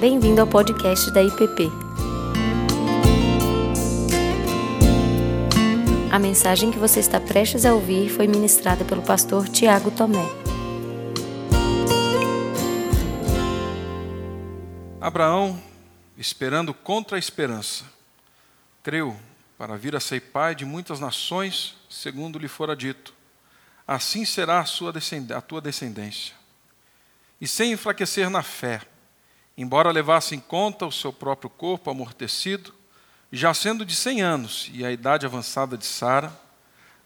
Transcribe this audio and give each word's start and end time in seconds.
Bem-vindo 0.00 0.40
ao 0.40 0.46
podcast 0.46 1.10
da 1.10 1.22
IPP. 1.22 1.68
A 6.10 6.18
mensagem 6.18 6.70
que 6.70 6.78
você 6.78 7.00
está 7.00 7.20
prestes 7.20 7.66
a 7.66 7.74
ouvir 7.74 8.08
foi 8.08 8.26
ministrada 8.26 8.82
pelo 8.82 9.02
pastor 9.02 9.46
Tiago 9.46 9.90
Tomé. 9.90 10.24
Abraão, 14.98 15.62
esperando 16.16 16.72
contra 16.72 17.16
a 17.16 17.18
esperança, 17.18 17.84
creu 18.82 19.14
para 19.58 19.76
vir 19.76 19.94
a 19.94 20.00
ser 20.00 20.20
pai 20.32 20.54
de 20.54 20.64
muitas 20.64 20.98
nações, 20.98 21.76
segundo 21.90 22.38
lhe 22.38 22.48
fora 22.48 22.74
dito. 22.74 23.12
Assim 23.86 24.24
será 24.24 24.60
a, 24.60 24.64
sua 24.64 24.94
a 25.36 25.40
tua 25.42 25.60
descendência. 25.60 26.34
E 27.38 27.46
sem 27.46 27.72
enfraquecer 27.72 28.30
na 28.30 28.42
fé, 28.42 28.80
embora 29.60 29.92
levasse 29.92 30.34
em 30.34 30.40
conta 30.40 30.86
o 30.86 30.92
seu 30.92 31.12
próprio 31.12 31.50
corpo 31.50 31.90
amortecido, 31.90 32.72
já 33.30 33.52
sendo 33.52 33.84
de 33.84 33.94
cem 33.94 34.22
anos 34.22 34.70
e 34.72 34.86
a 34.86 34.90
idade 34.90 35.26
avançada 35.26 35.76
de 35.76 35.84
Sara, 35.84 36.32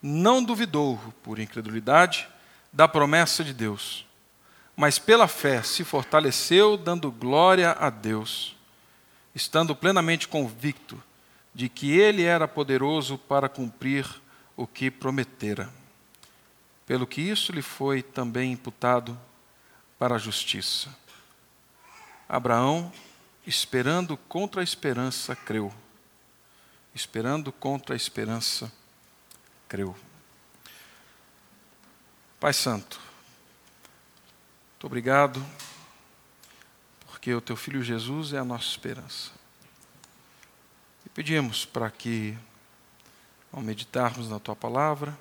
não 0.01 0.41
duvidou, 0.41 1.01
por 1.21 1.41
incredulidade, 1.41 2.29
da 2.73 2.87
promessa 2.87 3.43
de 3.43 3.53
Deus, 3.53 4.07
mas 4.77 5.01
pela 5.01 5.27
fé 5.27 5.65
se 5.65 5.83
fortaleceu, 5.83 6.77
dando 6.77 7.11
glória 7.11 7.73
a 7.73 7.91
Deus, 7.91 8.55
estando 9.35 9.75
plenamente 9.75 10.29
convicto 10.29 11.03
de 11.53 11.69
que 11.69 11.91
Ele 11.91 12.23
era 12.23 12.47
poderoso 12.47 13.19
para 13.19 13.49
cumprir 13.49 14.07
o 14.57 14.65
que 14.65 14.93
prometera. 14.93 15.69
Pelo 16.87 17.05
que 17.05 17.21
isso 17.21 17.51
lhe 17.51 17.63
foi 17.63 18.01
também 18.01 18.53
imputado 18.53 19.19
para 19.99 20.15
a 20.15 20.19
justiça. 20.19 20.89
Abraão, 22.29 22.93
esperando 23.47 24.17
contra 24.17 24.61
a 24.61 24.65
esperança, 24.65 25.37
creu. 25.37 25.73
Esperando 26.95 27.53
contra 27.53 27.95
a 27.95 27.97
esperança, 27.97 28.73
creu. 29.69 29.95
Pai 32.41 32.53
Santo, 32.53 33.01
muito 34.73 34.87
obrigado, 34.87 35.45
porque 37.07 37.35
o 37.35 37.41
teu 37.41 37.57
filho 37.57 37.83
Jesus 37.83 38.33
é 38.33 38.39
a 38.39 38.45
nossa 38.45 38.69
esperança. 38.69 39.31
E 41.05 41.09
pedimos 41.09 41.65
para 41.65 41.91
que, 41.91 42.37
ao 43.53 43.61
meditarmos 43.61 44.29
na 44.29 44.39
tua 44.39 44.57
palavra, 44.57 45.19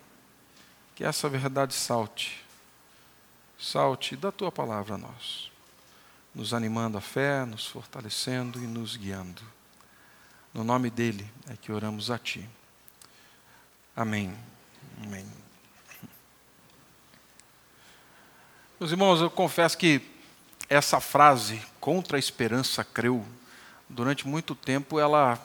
que 0.95 1.03
essa 1.03 1.27
verdade 1.27 1.73
salte, 1.73 2.43
salte 3.57 4.15
da 4.15 4.31
tua 4.31 4.51
palavra 4.51 4.95
a 4.95 4.97
nós 4.97 5.52
nos 6.33 6.53
animando 6.53 6.97
a 6.97 7.01
fé, 7.01 7.45
nos 7.45 7.67
fortalecendo 7.67 8.59
e 8.59 8.67
nos 8.67 8.95
guiando. 8.95 9.41
No 10.53 10.63
nome 10.63 10.89
dele 10.89 11.29
é 11.49 11.55
que 11.55 11.71
oramos 11.71 12.09
a 12.09 12.17
ti. 12.17 12.47
Amém. 13.95 14.35
Amém. 15.03 15.25
Meus 18.79 18.91
irmãos, 18.91 19.21
eu 19.21 19.29
confesso 19.29 19.77
que 19.77 20.01
essa 20.67 20.99
frase, 20.99 21.61
contra 21.79 22.17
a 22.17 22.19
esperança 22.19 22.83
creu, 22.83 23.25
durante 23.87 24.27
muito 24.27 24.55
tempo 24.55 24.99
ela, 24.99 25.39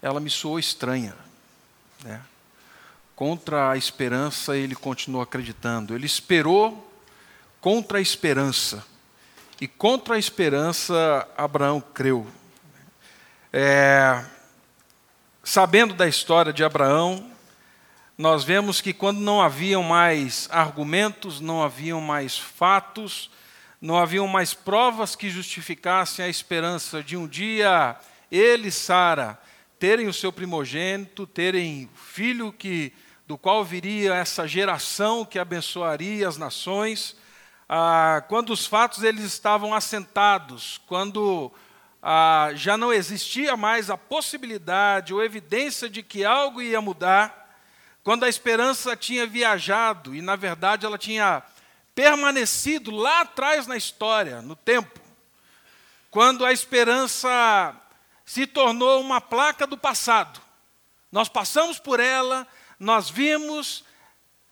ela 0.00 0.20
me 0.20 0.30
soou 0.30 0.58
estranha. 0.58 1.16
Né? 2.04 2.22
Contra 3.14 3.70
a 3.70 3.76
esperança 3.76 4.56
ele 4.56 4.74
continuou 4.74 5.22
acreditando. 5.22 5.94
Ele 5.94 6.06
esperou 6.06 6.90
contra 7.60 7.98
a 7.98 8.00
esperança. 8.00 8.84
E 9.58 9.66
contra 9.66 10.16
a 10.16 10.18
esperança, 10.18 11.26
Abraão 11.34 11.80
creu. 11.80 12.26
É, 13.50 14.22
sabendo 15.42 15.94
da 15.94 16.06
história 16.06 16.52
de 16.52 16.62
Abraão, 16.62 17.30
nós 18.18 18.44
vemos 18.44 18.82
que 18.82 18.92
quando 18.92 19.18
não 19.18 19.40
haviam 19.40 19.82
mais 19.82 20.46
argumentos, 20.52 21.40
não 21.40 21.62
haviam 21.62 22.02
mais 22.02 22.36
fatos, 22.36 23.30
não 23.80 23.96
haviam 23.96 24.28
mais 24.28 24.52
provas 24.52 25.16
que 25.16 25.30
justificassem 25.30 26.22
a 26.22 26.28
esperança 26.28 27.02
de 27.02 27.16
um 27.16 27.26
dia 27.26 27.96
ele 28.30 28.68
e 28.68 28.72
Sara 28.72 29.38
terem 29.78 30.06
o 30.06 30.12
seu 30.12 30.30
primogênito, 30.30 31.26
terem 31.26 31.88
filho 31.94 32.52
que 32.52 32.92
do 33.26 33.38
qual 33.38 33.64
viria 33.64 34.14
essa 34.14 34.46
geração 34.46 35.24
que 35.24 35.38
abençoaria 35.38 36.28
as 36.28 36.36
nações 36.36 37.16
ah, 37.68 38.22
quando 38.28 38.50
os 38.50 38.66
fatos 38.66 39.02
eles 39.02 39.24
estavam 39.24 39.74
assentados, 39.74 40.80
quando 40.86 41.52
ah, 42.02 42.50
já 42.54 42.76
não 42.76 42.92
existia 42.92 43.56
mais 43.56 43.90
a 43.90 43.96
possibilidade 43.96 45.12
ou 45.12 45.22
evidência 45.22 45.88
de 45.88 46.02
que 46.02 46.24
algo 46.24 46.62
ia 46.62 46.80
mudar, 46.80 47.46
quando 48.04 48.24
a 48.24 48.28
esperança 48.28 48.94
tinha 48.94 49.26
viajado 49.26 50.14
e, 50.14 50.22
na 50.22 50.36
verdade, 50.36 50.86
ela 50.86 50.96
tinha 50.96 51.42
permanecido 51.92 52.92
lá 52.92 53.22
atrás 53.22 53.66
na 53.66 53.76
história, 53.76 54.40
no 54.42 54.54
tempo, 54.54 55.00
quando 56.10 56.44
a 56.44 56.52
esperança 56.52 57.74
se 58.24 58.46
tornou 58.46 59.00
uma 59.00 59.20
placa 59.20 59.66
do 59.66 59.76
passado. 59.76 60.40
Nós 61.10 61.28
passamos 61.28 61.78
por 61.78 61.98
ela, 61.98 62.46
nós 62.78 63.08
vimos, 63.08 63.84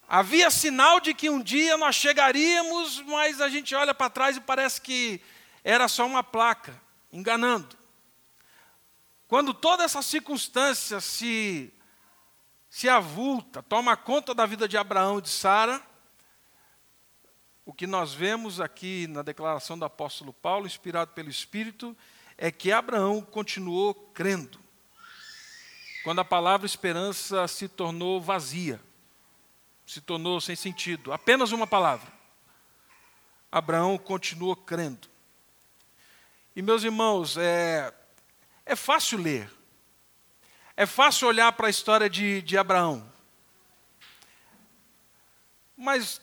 Havia 0.09 0.50
sinal 0.50 1.00
de 1.00 1.15
que 1.15 1.31
um 1.31 1.42
dia 1.42 1.76
nós 1.76 1.97
chegaríamos, 1.97 3.00
mas 3.03 3.41
a 3.41 3.48
gente 3.48 3.75
olha 3.75 3.94
para 3.94 4.10
trás 4.10 4.37
e 4.37 4.41
parece 4.41 4.81
que 4.81 5.20
era 5.62 5.88
só 5.88 6.06
uma 6.06 6.22
placa, 6.22 6.78
enganando. 7.10 7.76
Quando 9.26 9.54
toda 9.54 9.82
essa 9.82 10.03
circunstância 10.03 11.00
se, 11.00 11.72
se 12.69 12.88
avulta, 12.88 13.62
toma 13.62 13.97
conta 13.97 14.34
da 14.34 14.44
vida 14.44 14.69
de 14.69 14.76
Abraão 14.76 15.19
e 15.19 15.22
de 15.22 15.31
Sara, 15.31 15.81
o 17.65 17.72
que 17.72 17.86
nós 17.86 18.12
vemos 18.12 18.60
aqui 18.60 19.06
na 19.06 19.22
declaração 19.22 19.78
do 19.78 19.86
apóstolo 19.86 20.34
Paulo, 20.34 20.66
inspirado 20.66 21.12
pelo 21.12 21.31
Espírito, 21.31 21.97
é 22.36 22.50
que 22.50 22.71
Abraão 22.71 23.22
continuou 23.22 23.94
crendo. 24.12 24.60
Quando 26.04 26.19
a 26.19 26.25
palavra 26.25 26.66
esperança 26.66 27.48
se 27.48 27.66
tornou 27.66 28.21
vazia 28.21 28.78
se 29.87 30.00
tornou 30.00 30.41
sem 30.41 30.56
sentido. 30.56 31.12
Apenas 31.12 31.53
uma 31.53 31.67
palavra. 31.67 32.12
Abraão 33.50 33.97
continuou 33.97 34.56
crendo. 34.56 35.09
E 36.56 36.62
meus 36.62 36.84
irmãos, 36.84 37.37
é, 37.37 37.93
é 38.65 38.75
fácil 38.75 39.19
ler. 39.19 39.50
É 40.77 40.87
fácil 40.87 41.28
olhar 41.28 41.53
para 41.53 41.69
a 41.69 41.71
história 41.71 42.11
de, 42.11 42.43
de 42.43 42.59
Abraão. 42.59 43.12
Mas, 45.77 46.21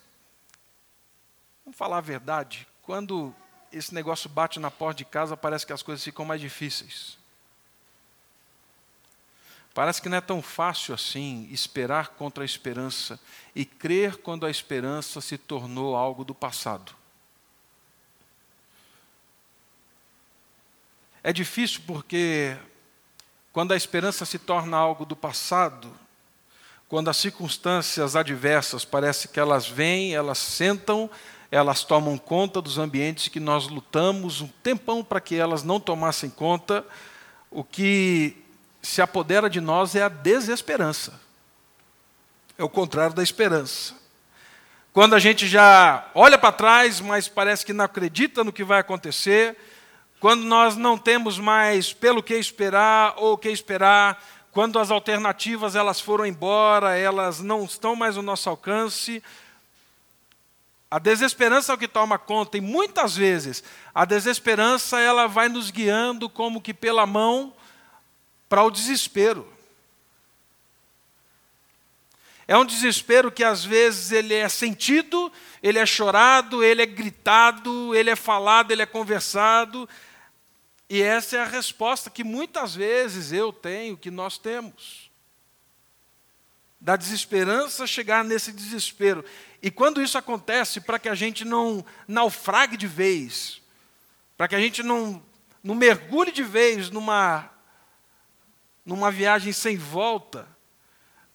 vamos 1.64 1.78
falar 1.78 1.98
a 1.98 2.02
verdade, 2.02 2.68
quando 2.82 3.34
esse 3.72 3.94
negócio 3.94 4.30
bate 4.30 4.60
na 4.60 4.70
porta 4.70 4.98
de 4.98 5.06
casa, 5.06 5.38
parece 5.38 5.66
que 5.66 5.74
as 5.74 5.82
coisas 5.82 6.04
ficam 6.04 6.26
mais 6.26 6.42
difíceis. 6.42 7.21
Parece 9.74 10.02
que 10.02 10.10
não 10.10 10.18
é 10.18 10.22
tão 10.22 10.42
fácil 10.42 10.94
assim 10.94 11.48
esperar 11.50 12.10
contra 12.10 12.44
a 12.44 12.46
esperança 12.46 13.20
e 13.56 13.64
crer 13.64 14.18
quando 14.18 14.46
a 14.46 14.50
esperança 14.50 15.22
se 15.22 15.38
tornou 15.38 15.96
algo 15.96 16.26
do 16.26 16.36
passado. 16.36 16.94
É 21.24 21.32
difícil 21.32 21.82
porque 21.88 22.58
quando 23.54 23.72
a 23.72 23.78
esperança 23.78 24.26
se 24.26 24.40
torna 24.40 24.76
algo 24.76 25.06
do 25.06 25.16
passado, 25.16 25.94
quando 26.90 27.10
as 27.10 27.18
circunstâncias 27.18 28.16
adversas 28.16 28.84
parece 28.84 29.30
que 29.30 29.40
elas 29.40 29.68
vêm, 29.68 30.14
elas 30.14 30.38
sentam, 30.38 31.10
elas 31.50 31.86
tomam 31.86 32.18
conta 32.18 32.62
dos 32.62 32.78
ambientes 32.78 33.30
que 33.30 33.40
nós 33.40 33.68
lutamos 33.68 34.42
um 34.42 34.48
tempão 34.48 35.02
para 35.02 35.22
que 35.22 35.36
elas 35.36 35.64
não 35.64 35.80
tomassem 35.80 36.30
conta, 36.30 36.86
o 37.50 37.64
que 37.64 38.41
se 38.82 39.02
apodera 39.02 39.50
de 39.50 39.62
nós 39.62 39.96
é 39.96 40.04
a 40.04 40.10
desesperança. 40.10 41.20
É 42.58 42.64
o 42.64 42.70
contrário 42.70 43.16
da 43.16 43.24
esperança. 43.24 43.96
Quando 44.94 45.16
a 45.16 45.20
gente 45.20 45.48
já 45.48 46.10
olha 46.14 46.38
para 46.38 46.52
trás, 46.52 47.00
mas 47.00 47.28
parece 47.28 47.66
que 47.66 47.74
não 47.74 47.86
acredita 47.86 48.44
no 48.44 48.52
que 48.52 48.64
vai 48.64 48.80
acontecer, 48.80 49.58
quando 50.20 50.44
nós 50.44 50.76
não 50.76 50.98
temos 50.98 51.40
mais 51.40 51.94
pelo 51.94 52.22
que 52.22 52.36
esperar 52.36 53.14
ou 53.18 53.34
o 53.34 53.38
que 53.38 53.50
esperar, 53.50 54.22
quando 54.52 54.78
as 54.78 54.92
alternativas 54.92 55.76
elas 55.76 56.02
foram 56.02 56.26
embora, 56.26 56.98
elas 56.98 57.40
não 57.40 57.64
estão 57.64 57.96
mais 57.96 58.18
no 58.18 58.22
nosso 58.22 58.50
alcance, 58.50 59.24
a 60.92 61.00
desesperança 61.00 61.72
é 61.72 61.76
o 61.76 61.78
que 61.78 61.88
toma 61.88 62.20
conta 62.20 62.58
e 62.58 62.62
muitas 62.62 63.16
vezes 63.16 63.64
a 63.96 64.04
desesperança 64.04 65.00
ela 65.00 65.26
vai 65.26 65.48
nos 65.48 65.72
guiando 65.72 66.28
como 66.28 66.60
que 66.60 66.74
pela 66.74 67.06
mão 67.06 67.54
para 68.52 68.66
o 68.66 68.70
desespero. 68.70 69.48
É 72.46 72.58
um 72.58 72.66
desespero 72.66 73.32
que 73.32 73.46
às 73.46 73.64
vezes 73.64 74.12
ele 74.12 74.34
é 74.34 74.50
sentido, 74.50 75.32
ele 75.64 75.80
é 75.80 75.86
chorado, 75.86 76.62
ele 76.62 76.82
é 76.82 76.86
gritado, 76.86 77.96
ele 77.96 78.10
é 78.10 78.16
falado, 78.18 78.72
ele 78.72 78.82
é 78.82 78.86
conversado, 78.86 79.88
E 80.90 81.02
essa 81.02 81.38
é 81.38 81.40
a 81.40 81.46
resposta 81.46 82.10
que 82.10 82.26
muitas 82.26 82.76
vezes 82.76 83.32
eu 83.32 83.54
tenho, 83.54 83.96
que 83.96 84.12
nós 84.12 84.38
temos. 84.38 85.10
Da 86.78 86.98
desesperança 86.98 87.88
chegar 87.88 88.22
nesse 88.22 88.52
desespero. 88.52 89.24
E 89.64 89.72
quando 89.72 90.02
isso 90.02 90.18
acontece, 90.18 90.82
para 90.82 91.00
que 91.00 91.08
a 91.08 91.16
gente 91.16 91.46
não 91.46 91.86
naufrague 92.06 92.76
de 92.76 92.88
vez, 92.88 93.62
para 94.36 94.50
que 94.50 94.56
a 94.56 94.60
gente 94.60 94.84
não, 94.84 95.24
não 95.64 95.74
mergulhe 95.74 96.34
de 96.34 96.44
vez 96.44 96.90
numa, 96.90 97.50
numa 98.86 99.12
viagem 99.12 99.54
sem 99.54 99.78
volta, 99.78 100.48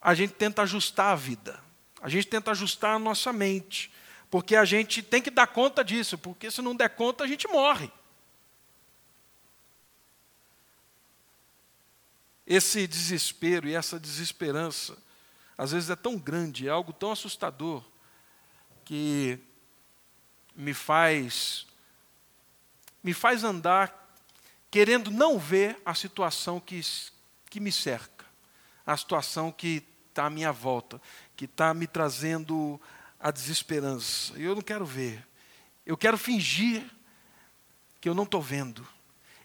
a 0.00 0.14
gente 0.14 0.34
tenta 0.34 0.62
ajustar 0.62 1.12
a 1.12 1.16
vida. 1.16 1.60
A 2.00 2.08
gente 2.08 2.26
tenta 2.26 2.50
ajustar 2.50 2.96
a 2.96 2.98
nossa 2.98 3.32
mente. 3.32 3.90
Porque 4.31 4.56
a 4.56 4.64
gente 4.64 5.02
tem 5.02 5.22
que 5.22 5.31
dar 5.31 5.46
conta 5.46 5.84
disso, 5.84 6.19
porque 6.19 6.50
se 6.50 6.60
não 6.60 6.75
der 6.75 6.90
conta, 6.90 7.25
a 7.25 7.26
gente 7.26 7.46
morre. 7.48 7.90
Esse 12.46 12.87
desespero 12.87 13.69
e 13.69 13.75
essa 13.75 13.98
desesperança, 13.98 14.96
às 15.56 15.72
vezes 15.72 15.90
é 15.90 15.96
tão 15.96 16.16
grande, 16.16 16.69
é 16.69 16.70
algo 16.70 16.93
tão 16.93 17.10
assustador, 17.10 17.82
que 18.84 19.38
me 20.54 20.72
faz 20.72 21.66
me 23.02 23.14
faz 23.14 23.44
andar 23.44 24.06
querendo 24.69 25.12
não 25.12 25.38
ver 25.38 25.81
a 25.84 25.94
situação 25.94 26.58
que, 26.58 26.81
que 27.50 27.60
me 27.60 27.72
cerca, 27.72 28.25
a 28.84 28.96
situação 28.96 29.50
que 29.52 29.82
está 30.08 30.26
à 30.26 30.31
minha 30.31 30.52
volta, 30.52 31.00
que 31.37 31.44
está 31.44 31.75
me 31.75 31.87
trazendo 31.87 32.81
a 33.20 33.31
desesperança. 33.31 34.32
Eu 34.38 34.54
não 34.54 34.62
quero 34.62 34.84
ver. 34.84 35.26
Eu 35.84 35.96
quero 35.96 36.16
fingir 36.16 36.84
que 38.00 38.08
eu 38.08 38.14
não 38.14 38.25
estou 38.25 38.40
vendo. 38.40 38.87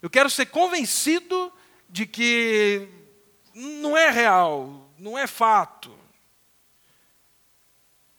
Eu 0.01 0.09
quero 0.09 0.30
ser 0.30 0.48
convencido 0.48 1.51
de 1.89 2.06
que 2.06 2.88
não 3.53 3.98
é 3.98 4.09
real, 4.09 4.89
não 4.98 5.18
é 5.18 5.27
fato. 5.27 5.98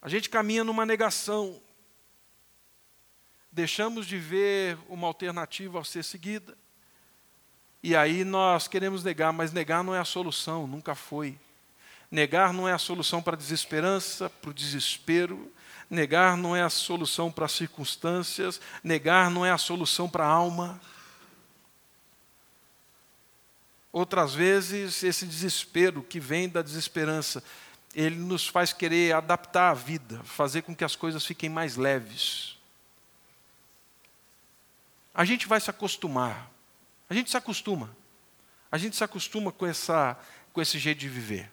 A 0.01 0.07
gente 0.07 0.29
caminha 0.29 0.63
numa 0.63 0.85
negação. 0.85 1.61
Deixamos 3.51 4.05
de 4.05 4.17
ver 4.17 4.77
uma 4.87 5.07
alternativa 5.07 5.79
a 5.79 5.83
ser 5.83 6.03
seguida. 6.03 6.57
E 7.83 7.97
aí 7.97 8.23
nós 8.23 8.65
queremos 8.65 9.03
negar, 9.03 9.33
mas 9.33 9.51
negar 9.51 9.83
não 9.83 9.93
é 9.93 9.99
a 9.99 10.05
solução, 10.05 10.65
nunca 10.65 10.95
foi. 10.95 11.37
Negar 12.09 12.53
não 12.53 12.65
é 12.65 12.71
a 12.71 12.77
solução 12.77 13.21
para 13.21 13.35
a 13.35 13.37
desesperança, 13.37 14.29
para 14.29 14.51
o 14.51 14.53
desespero. 14.53 15.51
Negar 15.89 16.37
não 16.37 16.55
é 16.55 16.61
a 16.61 16.69
solução 16.69 17.29
para 17.29 17.45
as 17.45 17.51
circunstâncias. 17.51 18.61
Negar 18.81 19.29
não 19.29 19.45
é 19.45 19.51
a 19.51 19.57
solução 19.57 20.07
para 20.07 20.23
a 20.23 20.29
alma. 20.29 20.79
Outras 23.91 24.33
vezes, 24.33 25.03
esse 25.03 25.25
desespero 25.25 26.01
que 26.01 26.19
vem 26.19 26.47
da 26.47 26.61
desesperança, 26.61 27.43
ele 27.93 28.15
nos 28.15 28.47
faz 28.47 28.71
querer 28.71 29.13
adaptar 29.13 29.71
a 29.71 29.73
vida, 29.73 30.23
fazer 30.23 30.61
com 30.61 30.75
que 30.75 30.85
as 30.85 30.95
coisas 30.95 31.25
fiquem 31.25 31.49
mais 31.49 31.75
leves. 31.75 32.57
A 35.13 35.25
gente 35.25 35.47
vai 35.47 35.59
se 35.59 35.69
acostumar. 35.69 36.52
A 37.13 37.15
gente 37.15 37.29
se 37.29 37.37
acostuma. 37.37 37.95
A 38.71 38.77
gente 38.79 38.95
se 38.95 39.03
acostuma 39.03 39.51
com, 39.51 39.67
essa, 39.67 40.17
com 40.51 40.59
esse 40.59 40.79
jeito 40.79 40.97
de 40.97 41.07
viver. 41.07 41.51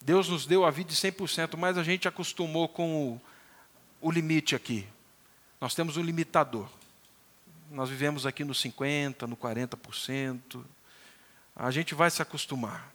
Deus 0.00 0.26
nos 0.30 0.46
deu 0.46 0.64
a 0.64 0.70
vida 0.70 0.88
de 0.88 0.96
100%, 0.96 1.54
mas 1.58 1.76
a 1.76 1.82
gente 1.82 2.08
acostumou 2.08 2.66
com 2.66 3.12
o, 3.12 3.20
o 4.00 4.10
limite 4.10 4.56
aqui. 4.56 4.88
Nós 5.60 5.74
temos 5.74 5.98
um 5.98 6.02
limitador. 6.02 6.66
Nós 7.70 7.90
vivemos 7.90 8.24
aqui 8.24 8.42
no 8.42 8.54
50%, 8.54 9.26
no 9.26 9.36
40% 9.36 10.64
a 11.54 11.70
gente 11.70 11.94
vai 11.94 12.10
se 12.10 12.22
acostumar. 12.22 12.90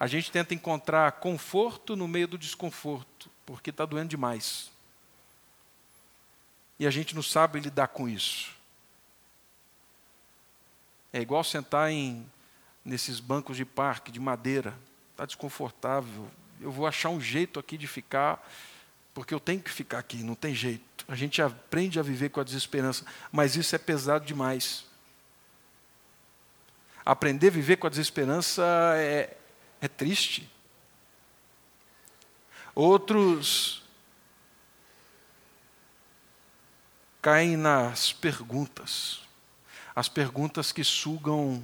A 0.00 0.08
gente 0.08 0.32
tenta 0.32 0.52
encontrar 0.52 1.12
conforto 1.12 1.94
no 1.94 2.08
meio 2.08 2.26
do 2.26 2.36
desconforto, 2.36 3.30
porque 3.46 3.70
está 3.70 3.86
doendo 3.86 4.08
demais. 4.08 4.68
E 6.76 6.88
a 6.88 6.90
gente 6.90 7.14
não 7.14 7.22
sabe 7.22 7.60
lidar 7.60 7.86
com 7.86 8.08
isso. 8.08 8.57
É 11.12 11.20
igual 11.20 11.42
sentar 11.42 11.90
em, 11.90 12.26
nesses 12.84 13.20
bancos 13.20 13.56
de 13.56 13.64
parque, 13.64 14.12
de 14.12 14.20
madeira. 14.20 14.74
Está 15.12 15.26
desconfortável. 15.26 16.28
Eu 16.60 16.70
vou 16.70 16.86
achar 16.86 17.08
um 17.08 17.20
jeito 17.20 17.58
aqui 17.58 17.78
de 17.78 17.86
ficar, 17.86 18.46
porque 19.14 19.32
eu 19.32 19.40
tenho 19.40 19.60
que 19.60 19.70
ficar 19.70 19.98
aqui, 19.98 20.22
não 20.22 20.34
tem 20.34 20.54
jeito. 20.54 21.04
A 21.06 21.14
gente 21.14 21.40
aprende 21.40 21.98
a 21.98 22.02
viver 22.02 22.28
com 22.28 22.40
a 22.40 22.44
desesperança, 22.44 23.04
mas 23.32 23.56
isso 23.56 23.74
é 23.74 23.78
pesado 23.78 24.24
demais 24.24 24.88
aprender 27.08 27.46
a 27.46 27.50
viver 27.50 27.78
com 27.78 27.86
a 27.86 27.90
desesperança 27.90 28.62
é, 28.96 29.34
é 29.80 29.88
triste. 29.88 30.46
Outros 32.74 33.82
caem 37.22 37.56
nas 37.56 38.12
perguntas, 38.12 39.22
as 39.98 40.08
perguntas 40.08 40.70
que 40.70 40.84
sugam 40.84 41.60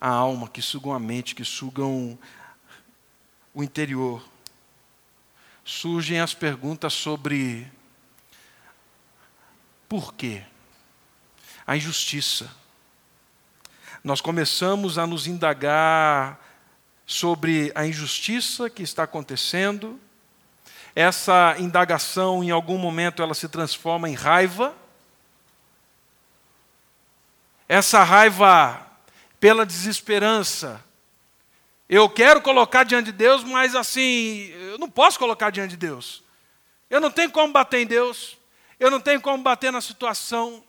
a 0.00 0.08
alma, 0.08 0.48
que 0.48 0.62
sugam 0.62 0.92
a 0.92 1.00
mente, 1.00 1.34
que 1.34 1.44
sugam 1.44 2.16
o 3.52 3.60
interior. 3.60 4.22
Surgem 5.64 6.20
as 6.20 6.32
perguntas 6.32 6.92
sobre 6.92 7.66
por 9.88 10.14
quê? 10.14 10.44
A 11.66 11.76
injustiça 11.76 12.48
nós 14.04 14.20
começamos 14.20 14.96
a 14.96 15.04
nos 15.04 15.26
indagar 15.26 16.40
sobre 17.04 17.72
a 17.74 17.84
injustiça 17.84 18.70
que 18.70 18.84
está 18.84 19.02
acontecendo. 19.02 19.98
Essa 20.94 21.56
indagação, 21.58 22.44
em 22.44 22.52
algum 22.52 22.78
momento, 22.78 23.24
ela 23.24 23.34
se 23.34 23.48
transforma 23.48 24.08
em 24.08 24.14
raiva. 24.14 24.72
Essa 27.72 28.02
raiva 28.02 28.86
pela 29.40 29.64
desesperança. 29.64 30.84
Eu 31.88 32.06
quero 32.06 32.42
colocar 32.42 32.84
diante 32.84 33.06
de 33.06 33.12
Deus, 33.12 33.42
mas 33.42 33.74
assim, 33.74 34.50
eu 34.70 34.76
não 34.76 34.90
posso 34.90 35.18
colocar 35.18 35.48
diante 35.48 35.70
de 35.70 35.78
Deus. 35.78 36.22
Eu 36.90 37.00
não 37.00 37.10
tenho 37.10 37.30
como 37.30 37.50
bater 37.50 37.80
em 37.80 37.86
Deus. 37.86 38.36
Eu 38.78 38.90
não 38.90 39.00
tenho 39.00 39.22
como 39.22 39.42
bater 39.42 39.72
na 39.72 39.80
situação. 39.80 40.62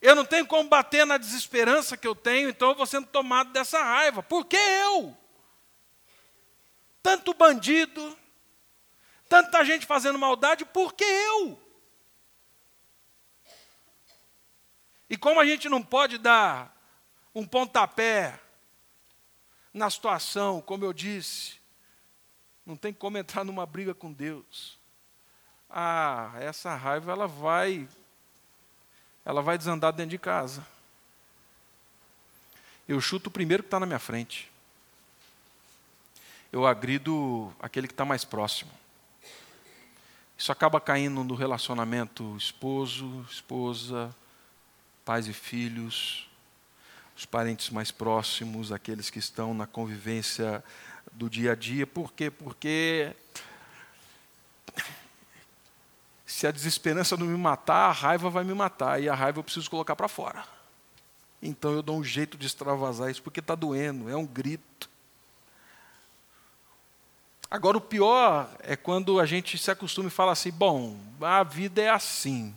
Eu 0.00 0.14
não 0.14 0.24
tenho 0.24 0.46
como 0.46 0.68
bater 0.68 1.04
na 1.04 1.18
desesperança 1.18 1.96
que 1.96 2.06
eu 2.06 2.14
tenho, 2.14 2.50
então 2.50 2.68
eu 2.68 2.76
vou 2.76 2.86
sendo 2.86 3.08
tomado 3.08 3.50
dessa 3.50 3.82
raiva. 3.82 4.22
Por 4.22 4.44
que 4.44 4.56
eu? 4.56 5.16
Tanto 7.02 7.34
bandido, 7.34 8.16
tanta 9.28 9.64
gente 9.64 9.86
fazendo 9.86 10.20
maldade, 10.20 10.64
por 10.64 10.92
que 10.94 11.02
eu? 11.02 11.60
E 15.12 15.16
como 15.18 15.38
a 15.38 15.44
gente 15.44 15.68
não 15.68 15.82
pode 15.82 16.16
dar 16.16 16.74
um 17.34 17.46
pontapé 17.46 18.40
na 19.74 19.90
situação, 19.90 20.62
como 20.62 20.86
eu 20.86 20.92
disse, 20.94 21.60
não 22.64 22.78
tem 22.78 22.94
como 22.94 23.18
entrar 23.18 23.44
numa 23.44 23.66
briga 23.66 23.92
com 23.92 24.10
Deus. 24.10 24.78
Ah, 25.68 26.32
essa 26.40 26.74
raiva 26.74 27.12
ela 27.12 27.28
vai 27.28 27.86
ela 29.22 29.42
vai 29.42 29.58
desandar 29.58 29.92
dentro 29.92 30.12
de 30.12 30.18
casa. 30.18 30.66
Eu 32.88 32.98
chuto 32.98 33.28
o 33.28 33.30
primeiro 33.30 33.62
que 33.62 33.66
está 33.66 33.78
na 33.78 33.84
minha 33.84 33.98
frente. 33.98 34.50
Eu 36.50 36.66
agrido 36.66 37.54
aquele 37.60 37.86
que 37.86 37.92
está 37.92 38.06
mais 38.06 38.24
próximo. 38.24 38.70
Isso 40.38 40.50
acaba 40.50 40.80
caindo 40.80 41.22
no 41.22 41.34
relacionamento 41.34 42.34
esposo, 42.38 43.26
esposa, 43.30 44.16
pais 45.04 45.26
e 45.26 45.32
filhos, 45.32 46.28
os 47.16 47.26
parentes 47.26 47.70
mais 47.70 47.90
próximos, 47.90 48.72
aqueles 48.72 49.10
que 49.10 49.18
estão 49.18 49.54
na 49.54 49.66
convivência 49.66 50.62
do 51.12 51.28
dia 51.28 51.52
a 51.52 51.54
dia. 51.54 51.86
Por 51.86 52.12
quê? 52.12 52.30
Porque 52.30 53.14
se 56.26 56.46
a 56.46 56.50
desesperança 56.50 57.16
não 57.16 57.26
me 57.26 57.36
matar, 57.36 57.88
a 57.88 57.92
raiva 57.92 58.30
vai 58.30 58.44
me 58.44 58.54
matar. 58.54 59.00
E 59.02 59.08
a 59.08 59.14
raiva 59.14 59.38
eu 59.38 59.44
preciso 59.44 59.70
colocar 59.70 59.94
para 59.94 60.08
fora. 60.08 60.44
Então 61.42 61.72
eu 61.72 61.82
dou 61.82 61.98
um 61.98 62.04
jeito 62.04 62.38
de 62.38 62.46
extravasar 62.46 63.10
isso, 63.10 63.22
porque 63.22 63.40
está 63.40 63.54
doendo, 63.54 64.08
é 64.08 64.16
um 64.16 64.26
grito. 64.26 64.88
Agora, 67.50 67.76
o 67.76 67.82
pior 67.82 68.48
é 68.60 68.76
quando 68.76 69.20
a 69.20 69.26
gente 69.26 69.58
se 69.58 69.70
acostuma 69.70 70.08
e 70.08 70.10
fala 70.10 70.32
assim: 70.32 70.50
bom, 70.50 70.96
a 71.20 71.42
vida 71.42 71.82
é 71.82 71.90
assim. 71.90 72.54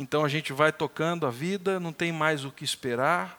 Então 0.00 0.24
a 0.24 0.30
gente 0.30 0.50
vai 0.54 0.72
tocando 0.72 1.26
a 1.26 1.30
vida, 1.30 1.78
não 1.78 1.92
tem 1.92 2.10
mais 2.10 2.42
o 2.42 2.50
que 2.50 2.64
esperar, 2.64 3.38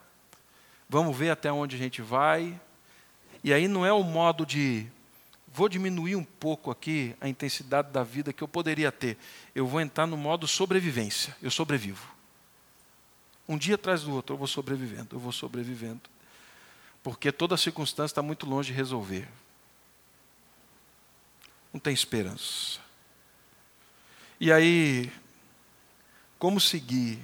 vamos 0.88 1.18
ver 1.18 1.32
até 1.32 1.52
onde 1.52 1.76
a 1.76 1.80
gente 1.80 2.04
vai. 2.04 2.62
E 3.44 3.52
aí 3.52 3.68
não 3.68 3.84
é 3.84 3.92
o 3.92 4.04
modo 4.04 4.46
de 4.46 4.86
vou 5.52 5.68
diminuir 5.68 6.16
um 6.16 6.24
pouco 6.24 6.70
aqui 6.70 7.16
a 7.20 7.28
intensidade 7.28 7.90
da 7.90 8.04
vida 8.04 8.32
que 8.32 8.44
eu 8.44 8.48
poderia 8.48 8.92
ter. 8.92 9.18
Eu 9.56 9.66
vou 9.66 9.82
entrar 9.82 10.06
no 10.06 10.16
modo 10.16 10.48
sobrevivência. 10.48 11.36
Eu 11.42 11.50
sobrevivo. 11.50 12.08
Um 13.50 13.58
dia 13.58 13.74
atrás 13.74 14.04
do 14.04 14.14
outro, 14.14 14.36
eu 14.36 14.38
vou 14.38 14.46
sobrevivendo, 14.46 15.16
eu 15.16 15.20
vou 15.20 15.32
sobrevivendo. 15.32 16.02
Porque 17.02 17.32
toda 17.32 17.58
circunstância 17.58 18.12
está 18.12 18.22
muito 18.22 18.46
longe 18.46 18.72
de 18.72 18.78
resolver. 18.78 19.28
Não 21.74 21.80
tem 21.80 21.92
esperança. 21.92 22.80
E 24.40 24.52
aí, 24.52 25.12
como 26.42 26.60
seguir? 26.60 27.20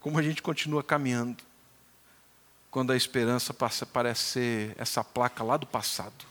Como 0.00 0.18
a 0.18 0.22
gente 0.22 0.40
continua 0.40 0.82
caminhando? 0.82 1.44
Quando 2.70 2.90
a 2.90 2.96
esperança 2.96 3.52
passa, 3.52 3.84
parece 3.84 4.22
ser 4.22 4.74
essa 4.78 5.04
placa 5.04 5.44
lá 5.44 5.58
do 5.58 5.66
passado. 5.66 6.24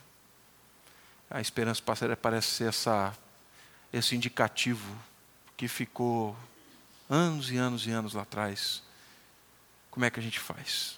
A 1.30 1.40
esperança 1.40 1.84
parece 2.20 2.48
ser 2.48 2.70
essa, 2.70 3.16
esse 3.94 4.16
indicativo 4.16 4.98
que 5.56 5.68
ficou 5.68 6.36
anos 7.08 7.52
e 7.52 7.58
anos 7.58 7.86
e 7.86 7.92
anos 7.92 8.16
lá 8.16 8.24
atrás. 8.24 8.82
Como 9.92 10.08
é 10.08 10.10
que 10.10 10.20
a 10.20 10.24
gente 10.24 10.40
faz? 10.40 10.98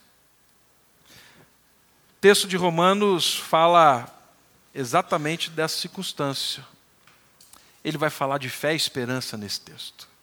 O 2.11 2.21
texto 2.21 2.47
de 2.47 2.55
Romanos 2.55 3.35
fala 3.35 4.09
exatamente 4.73 5.49
dessa 5.49 5.77
circunstância. 5.77 6.65
Ele 7.83 7.97
vai 7.97 8.09
falar 8.09 8.37
de 8.37 8.49
fé 8.49 8.71
e 8.71 8.77
esperança 8.77 9.35
nesse 9.35 9.59
texto. 9.59 10.15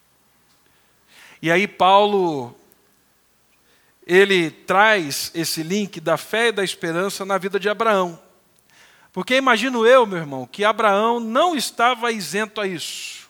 E 1.45 1.53
aí 1.53 1.69
Paulo 1.69 2.57
ele 4.07 4.51
traz 4.51 5.31
esse 5.35 5.63
link 5.63 6.01
da 6.01 6.17
fé 6.17 6.49
e 6.49 6.53
da 6.53 6.65
esperança 6.65 7.23
na 7.23 7.37
vida 7.37 7.61
de 7.61 7.69
Abraão. 7.69 8.19
Porque 9.13 9.37
imagino 9.37 9.87
eu, 9.87 10.07
meu 10.07 10.17
irmão, 10.17 10.47
que 10.47 10.65
Abraão 10.65 11.21
não 11.21 11.55
estava 11.55 12.11
isento 12.11 12.63
a 12.63 12.67
isso. 12.67 13.29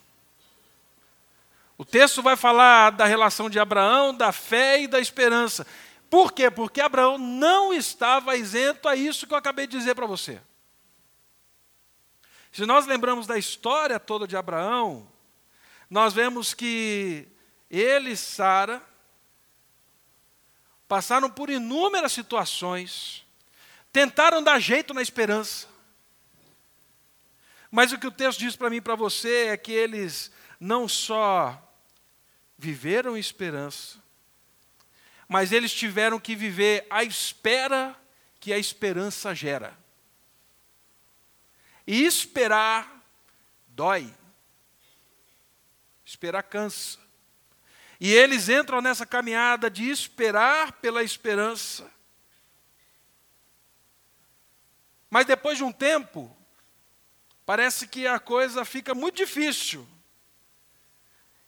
O 1.76 1.84
texto 1.84 2.22
vai 2.22 2.36
falar 2.36 2.90
da 2.90 3.04
relação 3.04 3.50
de 3.50 3.58
Abraão, 3.58 4.14
da 4.14 4.30
fé 4.30 4.82
e 4.82 4.86
da 4.86 5.00
esperança. 5.00 5.66
Por 6.08 6.30
quê? 6.30 6.48
Porque 6.52 6.80
Abraão 6.80 7.18
não 7.18 7.74
estava 7.74 8.36
isento 8.36 8.88
a 8.88 8.94
isso 8.94 9.26
que 9.26 9.34
eu 9.34 9.38
acabei 9.38 9.66
de 9.66 9.76
dizer 9.76 9.96
para 9.96 10.06
você. 10.06 10.40
Se 12.52 12.64
nós 12.64 12.86
lembramos 12.86 13.26
da 13.26 13.36
história 13.36 13.98
toda 13.98 14.24
de 14.24 14.36
Abraão, 14.36 15.04
nós 15.90 16.14
vemos 16.14 16.54
que 16.54 17.33
ele 17.80 18.10
e 18.10 18.16
Sara 18.16 18.82
passaram 20.86 21.30
por 21.30 21.50
inúmeras 21.50 22.12
situações, 22.12 23.26
tentaram 23.92 24.42
dar 24.42 24.60
jeito 24.60 24.94
na 24.94 25.02
esperança. 25.02 25.66
Mas 27.70 27.92
o 27.92 27.98
que 27.98 28.06
o 28.06 28.12
texto 28.12 28.38
diz 28.38 28.54
para 28.54 28.70
mim 28.70 28.76
e 28.76 28.80
para 28.80 28.94
você 28.94 29.46
é 29.46 29.56
que 29.56 29.72
eles 29.72 30.30
não 30.60 30.88
só 30.88 31.60
viveram 32.56 33.16
esperança, 33.16 33.98
mas 35.28 35.50
eles 35.50 35.72
tiveram 35.72 36.20
que 36.20 36.36
viver 36.36 36.86
a 36.88 37.02
espera 37.02 37.96
que 38.38 38.52
a 38.52 38.58
esperança 38.58 39.34
gera. 39.34 39.76
E 41.86 42.04
esperar 42.04 43.04
dói. 43.66 44.14
Esperar 46.04 46.42
cansa. 46.44 47.03
E 48.00 48.12
eles 48.12 48.48
entram 48.48 48.80
nessa 48.80 49.06
caminhada 49.06 49.70
de 49.70 49.88
esperar 49.88 50.72
pela 50.72 51.02
esperança. 51.02 51.90
Mas 55.08 55.26
depois 55.26 55.56
de 55.56 55.64
um 55.64 55.72
tempo, 55.72 56.34
parece 57.46 57.86
que 57.86 58.06
a 58.06 58.18
coisa 58.18 58.64
fica 58.64 58.94
muito 58.94 59.16
difícil. 59.16 59.86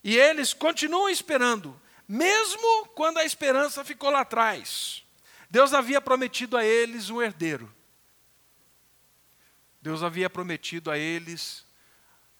E 0.04 0.16
eles 0.16 0.54
continuam 0.54 1.08
esperando, 1.08 1.80
mesmo 2.06 2.86
quando 2.94 3.18
a 3.18 3.24
esperança 3.24 3.84
ficou 3.84 4.08
lá 4.08 4.20
atrás. 4.20 5.04
Deus 5.50 5.74
havia 5.74 6.00
prometido 6.00 6.56
a 6.56 6.64
eles 6.64 7.10
um 7.10 7.20
herdeiro. 7.20 7.74
Deus 9.82 10.02
havia 10.02 10.30
prometido 10.30 10.90
a 10.90 10.98
eles 10.98 11.66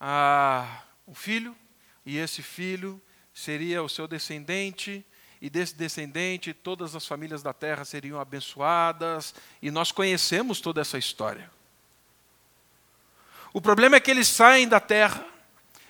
a, 0.01 0.85
um 1.07 1.15
filho, 1.15 1.57
e 2.05 2.19
esse 2.19 2.43
filho 2.43 3.03
seria 3.37 3.83
o 3.83 3.88
seu 3.88 4.09
descendente, 4.09 5.05
e 5.43 5.50
desse 5.50 5.75
descendente 5.75 6.55
todas 6.55 6.97
as 6.97 7.07
famílias 7.07 7.43
da 7.43 7.52
terra 7.52 7.85
seriam 7.85 8.19
abençoadas, 8.19 9.35
e 9.61 9.71
nós 9.71 9.93
conhecemos 9.93 10.59
toda 10.59 10.81
essa 10.81 10.97
história. 10.97 11.50
O 13.52 13.61
problema 13.61 13.97
é 13.97 14.00
que 14.00 14.11
eles 14.11 14.26
saem 14.26 14.66
da 14.66 14.81
terra, 14.81 15.23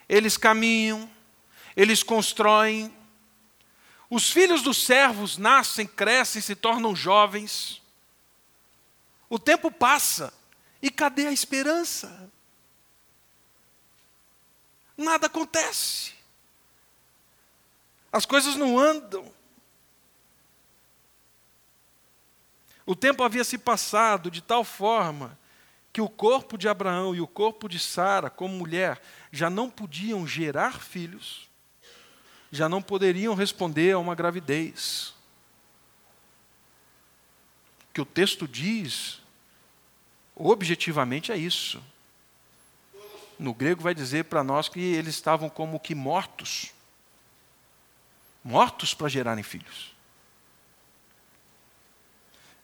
eles 0.09 0.37
caminham, 0.37 1.09
eles 1.77 2.03
constroem. 2.03 2.93
Os 4.11 4.29
filhos 4.29 4.63
dos 4.63 4.85
servos 4.85 5.39
nascem, 5.39 5.87
crescem, 5.87 6.43
se 6.43 6.57
tornam 6.57 6.97
jovens. 6.97 7.81
O 9.31 9.39
tempo 9.39 9.71
passa. 9.71 10.35
E 10.83 10.91
cadê 10.91 11.29
a 11.29 11.33
esperança? 11.33 12.29
Nada 14.97 15.29
acontece. 15.29 16.16
As 18.13 18.25
coisas 18.25 18.57
não 18.57 18.79
andam. 18.79 19.31
O 22.85 22.95
tempo 22.95 23.23
havia 23.23 23.45
se 23.45 23.59
passado 23.59 24.31
de 24.31 24.41
tal 24.41 24.63
forma 24.63 25.39
que 25.93 26.01
o 26.01 26.09
corpo 26.09 26.57
de 26.57 26.69
Abraão 26.69 27.15
e 27.15 27.21
o 27.21 27.27
corpo 27.27 27.69
de 27.69 27.79
Sara, 27.79 28.31
como 28.31 28.55
mulher, 28.55 29.01
já 29.33 29.51
não 29.51 29.69
podiam 29.69 30.27
gerar 30.27 30.81
filhos 30.81 31.47
já 32.51 32.69
não 32.69 32.83
poderiam 32.83 33.35
responder 33.35 33.93
a 33.93 33.99
uma 33.99 34.15
gravidez. 34.15 35.15
O 37.91 37.93
que 37.93 38.01
o 38.01 38.05
texto 38.05 38.47
diz, 38.47 39.21
objetivamente, 40.35 41.33
é 41.33 41.37
isso. 41.37 41.83
No 43.39 43.53
grego 43.53 43.83
vai 43.83 43.95
dizer 43.95 44.25
para 44.25 44.43
nós 44.43 44.69
que 44.69 44.81
eles 44.81 45.15
estavam 45.15 45.49
como 45.49 45.81
que 45.81 45.95
mortos 45.95 46.73
mortos 48.47 48.95
para 48.95 49.09
gerarem 49.09 49.43
filhos. 49.43 49.93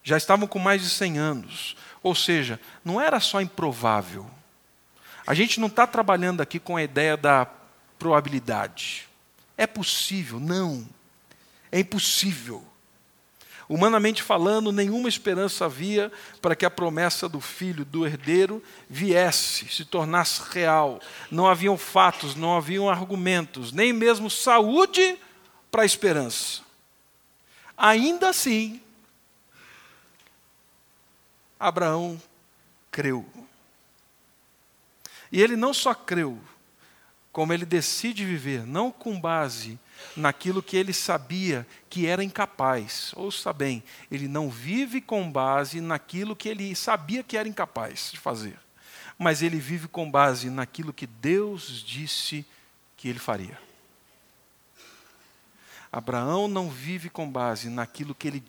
Já 0.05 0.17
estavam 0.17 0.47
com 0.47 0.59
mais 0.61 0.81
de 0.81 0.89
100 0.89 1.19
anos. 1.19 1.77
Ou 2.03 2.15
seja, 2.15 2.61
não 2.85 3.01
era 3.01 3.19
só 3.19 3.41
improvável. 3.41 4.29
A 5.27 5.35
gente 5.35 5.59
não 5.59 5.67
está 5.67 5.87
trabalhando 5.87 6.41
aqui 6.41 6.61
com 6.61 6.77
a 6.77 6.83
ideia 6.83 7.17
da 7.17 7.47
probabilidade. 7.99 9.09
É 9.57 9.67
possível? 9.67 10.39
Não. 10.39 10.87
É 11.71 11.81
impossível. 11.81 12.65
Humanamente 13.69 14.23
falando, 14.23 14.71
nenhuma 14.71 15.09
esperança 15.09 15.65
havia 15.65 16.13
para 16.41 16.55
que 16.55 16.67
a 16.67 16.71
promessa 16.71 17.29
do 17.29 17.41
filho, 17.41 17.85
do 17.85 18.07
herdeiro, 18.07 18.63
viesse, 18.89 19.69
se 19.69 19.85
tornasse 19.85 20.43
real. 20.53 21.01
Não 21.31 21.47
haviam 21.47 21.77
fatos, 21.77 22.37
não 22.37 22.57
haviam 22.57 22.89
argumentos, 22.89 23.73
nem 23.73 23.93
mesmo 23.93 24.29
saúde 24.29 25.19
para 25.73 25.83
a 25.83 25.87
esperança. 25.87 26.61
Ainda 27.77 28.29
assim, 28.29 28.83
Abraão 31.59 32.21
creu. 32.91 33.27
E 35.33 35.41
ele 35.41 35.57
não 35.57 35.73
só 35.73 35.95
creu, 35.95 36.39
como 37.33 37.55
ele 37.55 37.65
decide 37.65 38.23
viver, 38.23 38.67
não 38.67 38.93
com 38.93 39.19
base 39.19 39.81
naquilo 40.15 40.63
que 40.63 40.77
ele 40.77 40.93
sabia 40.93 41.67
que 41.89 42.07
era 42.07 42.23
incapaz. 42.23 43.15
Ouça 43.17 43.51
bem, 43.51 43.83
ele 44.11 44.29
não 44.29 44.51
vive 44.51 45.01
com 45.01 45.33
base 45.33 45.81
naquilo 45.81 46.37
que 46.37 46.51
ele 46.51 46.77
sabia 46.77 47.23
que 47.23 47.35
era 47.35 47.49
incapaz 47.49 48.11
de 48.13 48.21
fazer, 48.21 48.59
mas 49.19 49.41
ele 49.41 49.59
vive 49.59 49.89
com 49.89 50.11
base 50.11 50.51
naquilo 50.51 50.93
que 50.93 51.07
Deus 51.07 51.83
disse 51.83 52.45
que 52.95 53.09
ele 53.09 53.19
faria. 53.19 53.72
Abraão 55.93 56.49
não 56.49 56.71
vive 56.71 57.11
com 57.11 57.31
base 57.31 57.69
naquilo 57.69 58.15
que 58.15 58.27
ele 58.27 58.43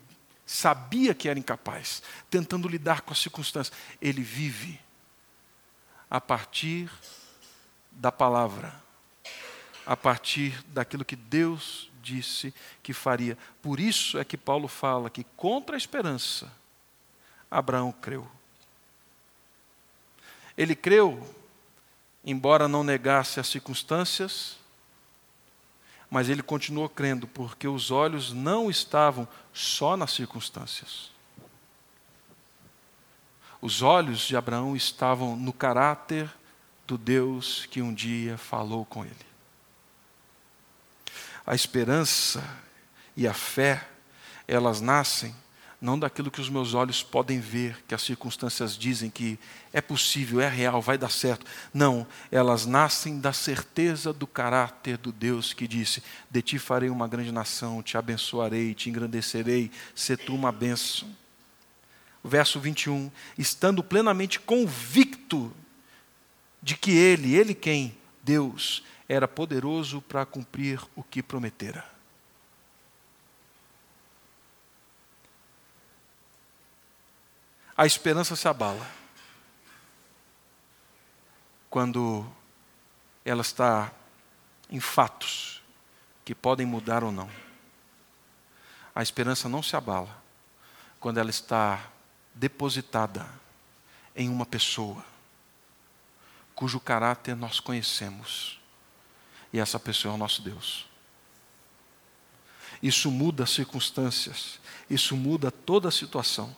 sabia 0.45 1.13
que 1.13 1.27
era 1.27 1.37
incapaz, 1.37 2.01
tentando 2.29 2.69
lidar 2.69 3.01
com 3.01 3.11
as 3.11 3.19
circunstâncias. 3.19 3.77
Ele 4.01 4.21
vive 4.21 4.79
a 6.09 6.21
partir 6.21 6.89
da 7.91 8.11
palavra, 8.11 8.73
a 9.85 9.97
partir 9.97 10.63
daquilo 10.67 11.03
que 11.03 11.17
Deus 11.17 11.91
disse 12.01 12.53
que 12.81 12.93
faria. 12.93 13.37
Por 13.61 13.79
isso 13.79 14.17
é 14.17 14.23
que 14.23 14.37
Paulo 14.37 14.67
fala 14.69 15.09
que 15.09 15.25
contra 15.35 15.75
a 15.75 15.77
esperança, 15.77 16.51
Abraão 17.51 17.91
creu. 17.91 18.29
Ele 20.57 20.75
creu, 20.75 21.35
embora 22.23 22.67
não 22.67 22.83
negasse 22.83 23.39
as 23.39 23.47
circunstâncias, 23.47 24.57
mas 26.13 26.29
ele 26.29 26.43
continuou 26.43 26.87
crendo, 26.87 27.25
porque 27.25 27.67
os 27.67 27.89
olhos 27.89 28.31
não 28.31 28.69
estavam 28.69 29.27
só 29.51 29.97
nas 29.97 30.11
circunstâncias. 30.11 31.09
Os 33.59 33.81
olhos 33.81 34.19
de 34.19 34.37
Abraão 34.37 34.75
estavam 34.75 35.35
no 35.35 35.51
caráter 35.51 36.31
do 36.85 36.99
Deus 36.99 37.65
que 37.65 37.81
um 37.81 37.91
dia 37.91 38.37
falou 38.37 38.85
com 38.85 39.03
ele. 39.03 39.25
A 41.47 41.55
esperança 41.55 42.47
e 43.17 43.27
a 43.27 43.33
fé, 43.33 43.83
elas 44.47 44.81
nascem 44.81 45.35
não 45.83 45.99
daquilo 45.99 46.31
que 46.31 46.39
os 46.39 46.47
meus 46.49 46.73
olhos 46.73 47.03
podem 47.03 47.41
ver, 47.41 47.83
que 47.85 47.93
as 47.93 48.01
circunstâncias 48.01 48.77
dizem 48.77 49.09
que 49.09 49.37
é 49.73 49.81
possível, 49.81 50.39
é 50.39 50.47
real, 50.47 50.81
vai 50.81 50.97
dar 50.97 51.11
certo. 51.11 51.45
Não, 51.73 52.07
elas 52.31 52.65
nascem 52.65 53.19
da 53.19 53.33
certeza 53.33 54.13
do 54.13 54.25
caráter 54.25 54.97
do 54.97 55.11
Deus 55.11 55.51
que 55.51 55.67
disse: 55.67 56.01
De 56.31 56.41
ti 56.41 56.57
farei 56.57 56.89
uma 56.89 57.05
grande 57.05 57.33
nação, 57.33 57.83
te 57.83 57.97
abençoarei, 57.97 58.73
te 58.73 58.89
engrandecerei, 58.89 59.69
se 59.93 60.15
tu 60.15 60.33
uma 60.33 60.53
bênção. 60.53 61.09
Verso 62.23 62.61
21, 62.61 63.11
estando 63.37 63.83
plenamente 63.83 64.39
convicto 64.39 65.51
de 66.61 66.77
que 66.77 66.91
Ele, 66.91 67.35
Ele 67.35 67.53
quem? 67.53 67.97
Deus, 68.23 68.85
era 69.09 69.27
poderoso 69.27 70.01
para 70.01 70.25
cumprir 70.25 70.79
o 70.95 71.03
que 71.03 71.21
prometera. 71.21 71.92
A 77.75 77.85
esperança 77.85 78.35
se 78.35 78.47
abala 78.47 78.85
quando 81.69 82.25
ela 83.25 83.41
está 83.41 83.91
em 84.69 84.79
fatos 84.79 85.61
que 86.23 86.35
podem 86.35 86.65
mudar 86.65 87.03
ou 87.03 87.11
não. 87.11 87.29
A 88.93 89.01
esperança 89.01 89.49
não 89.49 89.63
se 89.63 89.75
abala 89.75 90.21
quando 90.99 91.19
ela 91.19 91.29
está 91.29 91.89
depositada 92.35 93.27
em 94.15 94.29
uma 94.29 94.45
pessoa 94.45 95.03
cujo 96.55 96.79
caráter 96.79 97.35
nós 97.35 97.59
conhecemos. 97.59 98.59
E 99.51 99.59
essa 99.59 99.79
pessoa 99.79 100.13
é 100.13 100.15
o 100.15 100.17
nosso 100.17 100.41
Deus. 100.41 100.87
Isso 102.81 103.09
muda 103.11 103.43
as 103.43 103.51
circunstâncias, 103.51 104.59
isso 104.89 105.15
muda 105.15 105.51
toda 105.51 105.87
a 105.87 105.91
situação. 105.91 106.55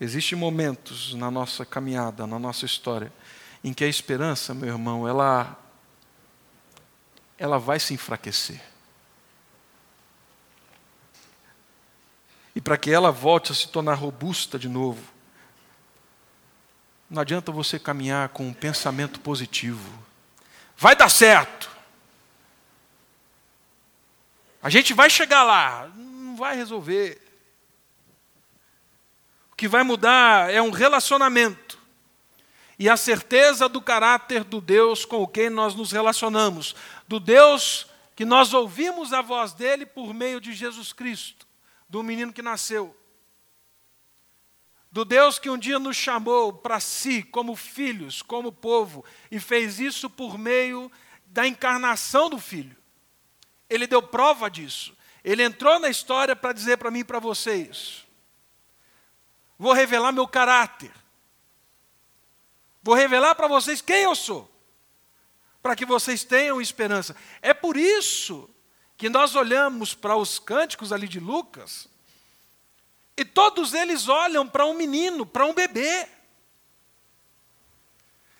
Existem 0.00 0.38
momentos 0.38 1.14
na 1.14 1.30
nossa 1.30 1.64
caminhada, 1.66 2.26
na 2.26 2.38
nossa 2.38 2.64
história, 2.64 3.12
em 3.64 3.72
que 3.72 3.82
a 3.82 3.88
esperança, 3.88 4.54
meu 4.54 4.68
irmão, 4.68 5.08
ela 5.08 5.58
ela 7.36 7.58
vai 7.58 7.78
se 7.78 7.94
enfraquecer. 7.94 8.60
E 12.54 12.60
para 12.60 12.76
que 12.76 12.90
ela 12.90 13.12
volte 13.12 13.52
a 13.52 13.54
se 13.54 13.68
tornar 13.68 13.94
robusta 13.94 14.58
de 14.58 14.68
novo, 14.68 15.02
não 17.08 17.22
adianta 17.22 17.52
você 17.52 17.78
caminhar 17.78 18.30
com 18.30 18.48
um 18.48 18.52
pensamento 18.52 19.20
positivo. 19.20 19.88
Vai 20.76 20.96
dar 20.96 21.08
certo. 21.08 21.70
A 24.60 24.68
gente 24.68 24.92
vai 24.92 25.08
chegar 25.08 25.44
lá. 25.44 25.88
Não 25.94 26.36
vai 26.36 26.56
resolver 26.56 27.27
que 29.58 29.66
vai 29.66 29.82
mudar 29.82 30.54
é 30.54 30.62
um 30.62 30.70
relacionamento 30.70 31.76
e 32.78 32.88
a 32.88 32.96
certeza 32.96 33.68
do 33.68 33.82
caráter 33.82 34.44
do 34.44 34.60
Deus 34.60 35.04
com 35.04 35.26
quem 35.26 35.50
nós 35.50 35.74
nos 35.74 35.90
relacionamos, 35.90 36.76
do 37.08 37.18
Deus 37.18 37.88
que 38.14 38.24
nós 38.24 38.54
ouvimos 38.54 39.12
a 39.12 39.20
voz 39.20 39.52
dele 39.52 39.84
por 39.84 40.14
meio 40.14 40.40
de 40.40 40.52
Jesus 40.52 40.92
Cristo, 40.92 41.44
do 41.88 42.04
menino 42.04 42.32
que 42.32 42.40
nasceu. 42.40 42.96
Do 44.92 45.04
Deus 45.04 45.40
que 45.40 45.50
um 45.50 45.58
dia 45.58 45.80
nos 45.80 45.96
chamou 45.96 46.52
para 46.52 46.78
si 46.78 47.24
como 47.24 47.56
filhos, 47.56 48.22
como 48.22 48.52
povo, 48.52 49.04
e 49.28 49.40
fez 49.40 49.80
isso 49.80 50.08
por 50.08 50.38
meio 50.38 50.90
da 51.26 51.48
encarnação 51.48 52.30
do 52.30 52.38
filho. 52.38 52.76
Ele 53.68 53.88
deu 53.88 54.02
prova 54.02 54.48
disso. 54.48 54.96
Ele 55.24 55.42
entrou 55.42 55.80
na 55.80 55.88
história 55.88 56.36
para 56.36 56.52
dizer 56.52 56.76
para 56.76 56.92
mim 56.92 57.00
e 57.00 57.04
para 57.04 57.18
vocês: 57.18 58.07
Vou 59.58 59.72
revelar 59.72 60.12
meu 60.12 60.28
caráter. 60.28 60.92
Vou 62.82 62.94
revelar 62.94 63.34
para 63.34 63.48
vocês 63.48 63.80
quem 63.80 64.04
eu 64.04 64.14
sou. 64.14 64.50
Para 65.60 65.74
que 65.74 65.84
vocês 65.84 66.22
tenham 66.22 66.60
esperança. 66.60 67.16
É 67.42 67.52
por 67.52 67.76
isso 67.76 68.48
que 68.96 69.08
nós 69.08 69.36
olhamos 69.36 69.94
para 69.94 70.16
os 70.16 70.40
cânticos 70.40 70.92
ali 70.92 71.06
de 71.06 71.20
Lucas, 71.20 71.88
e 73.16 73.24
todos 73.24 73.72
eles 73.72 74.08
olham 74.08 74.46
para 74.46 74.66
um 74.66 74.74
menino, 74.74 75.24
para 75.24 75.46
um 75.46 75.54
bebê. 75.54 76.08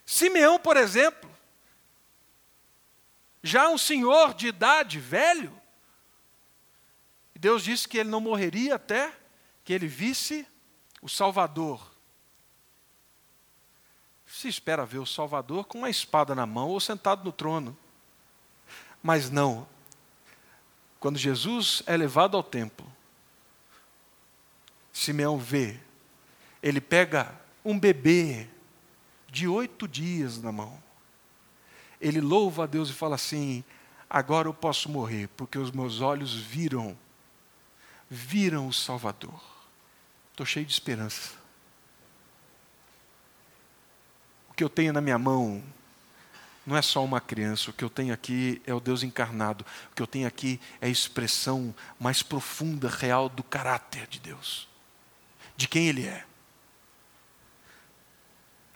Simeão, 0.04 0.58
por 0.58 0.76
exemplo, 0.76 1.30
já 3.42 3.68
um 3.68 3.78
senhor 3.78 4.34
de 4.34 4.48
idade, 4.48 4.98
velho, 4.98 5.56
Deus 7.34 7.62
disse 7.62 7.86
que 7.86 7.98
ele 7.98 8.08
não 8.08 8.20
morreria 8.20 8.74
até 8.74 9.12
que 9.64 9.72
ele 9.72 9.86
visse 9.86 10.44
o 11.00 11.08
Salvador. 11.08 11.80
Se 14.26 14.48
espera 14.48 14.84
ver 14.84 14.98
o 14.98 15.06
Salvador 15.06 15.64
com 15.64 15.78
uma 15.78 15.90
espada 15.90 16.34
na 16.34 16.46
mão 16.46 16.68
ou 16.68 16.80
sentado 16.80 17.24
no 17.24 17.32
trono. 17.32 17.76
Mas 19.02 19.30
não. 19.30 19.66
Quando 21.00 21.18
Jesus 21.18 21.82
é 21.86 21.96
levado 21.96 22.36
ao 22.36 22.42
templo, 22.42 22.86
Simeão 24.92 25.38
vê, 25.38 25.78
ele 26.62 26.80
pega 26.80 27.40
um 27.64 27.78
bebê 27.78 28.48
de 29.30 29.46
oito 29.46 29.86
dias 29.86 30.42
na 30.42 30.50
mão. 30.50 30.82
Ele 32.00 32.20
louva 32.20 32.64
a 32.64 32.66
Deus 32.66 32.90
e 32.90 32.92
fala 32.92 33.14
assim: 33.14 33.64
agora 34.10 34.48
eu 34.48 34.54
posso 34.54 34.88
morrer, 34.88 35.28
porque 35.36 35.58
os 35.58 35.70
meus 35.70 36.00
olhos 36.00 36.34
viram, 36.34 36.98
viram 38.10 38.66
o 38.66 38.72
Salvador. 38.72 39.57
Estou 40.38 40.46
cheio 40.46 40.64
de 40.64 40.72
esperança. 40.72 41.32
O 44.48 44.54
que 44.54 44.62
eu 44.62 44.68
tenho 44.68 44.92
na 44.92 45.00
minha 45.00 45.18
mão 45.18 45.60
não 46.64 46.76
é 46.76 46.82
só 46.82 47.04
uma 47.04 47.20
criança, 47.20 47.70
o 47.70 47.72
que 47.72 47.82
eu 47.82 47.90
tenho 47.90 48.14
aqui 48.14 48.62
é 48.64 48.72
o 48.72 48.78
Deus 48.78 49.02
encarnado, 49.02 49.66
o 49.90 49.96
que 49.96 50.00
eu 50.00 50.06
tenho 50.06 50.28
aqui 50.28 50.60
é 50.80 50.86
a 50.86 50.88
expressão 50.88 51.74
mais 51.98 52.22
profunda, 52.22 52.88
real 52.88 53.28
do 53.28 53.42
caráter 53.42 54.06
de 54.06 54.20
Deus, 54.20 54.68
de 55.56 55.66
quem 55.66 55.88
Ele 55.88 56.06
é. 56.06 56.24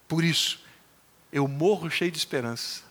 Por 0.09 0.25
isso, 0.25 0.65
eu 1.31 1.47
morro 1.47 1.89
cheio 1.89 2.11
de 2.11 2.19
esperança. 2.19 2.83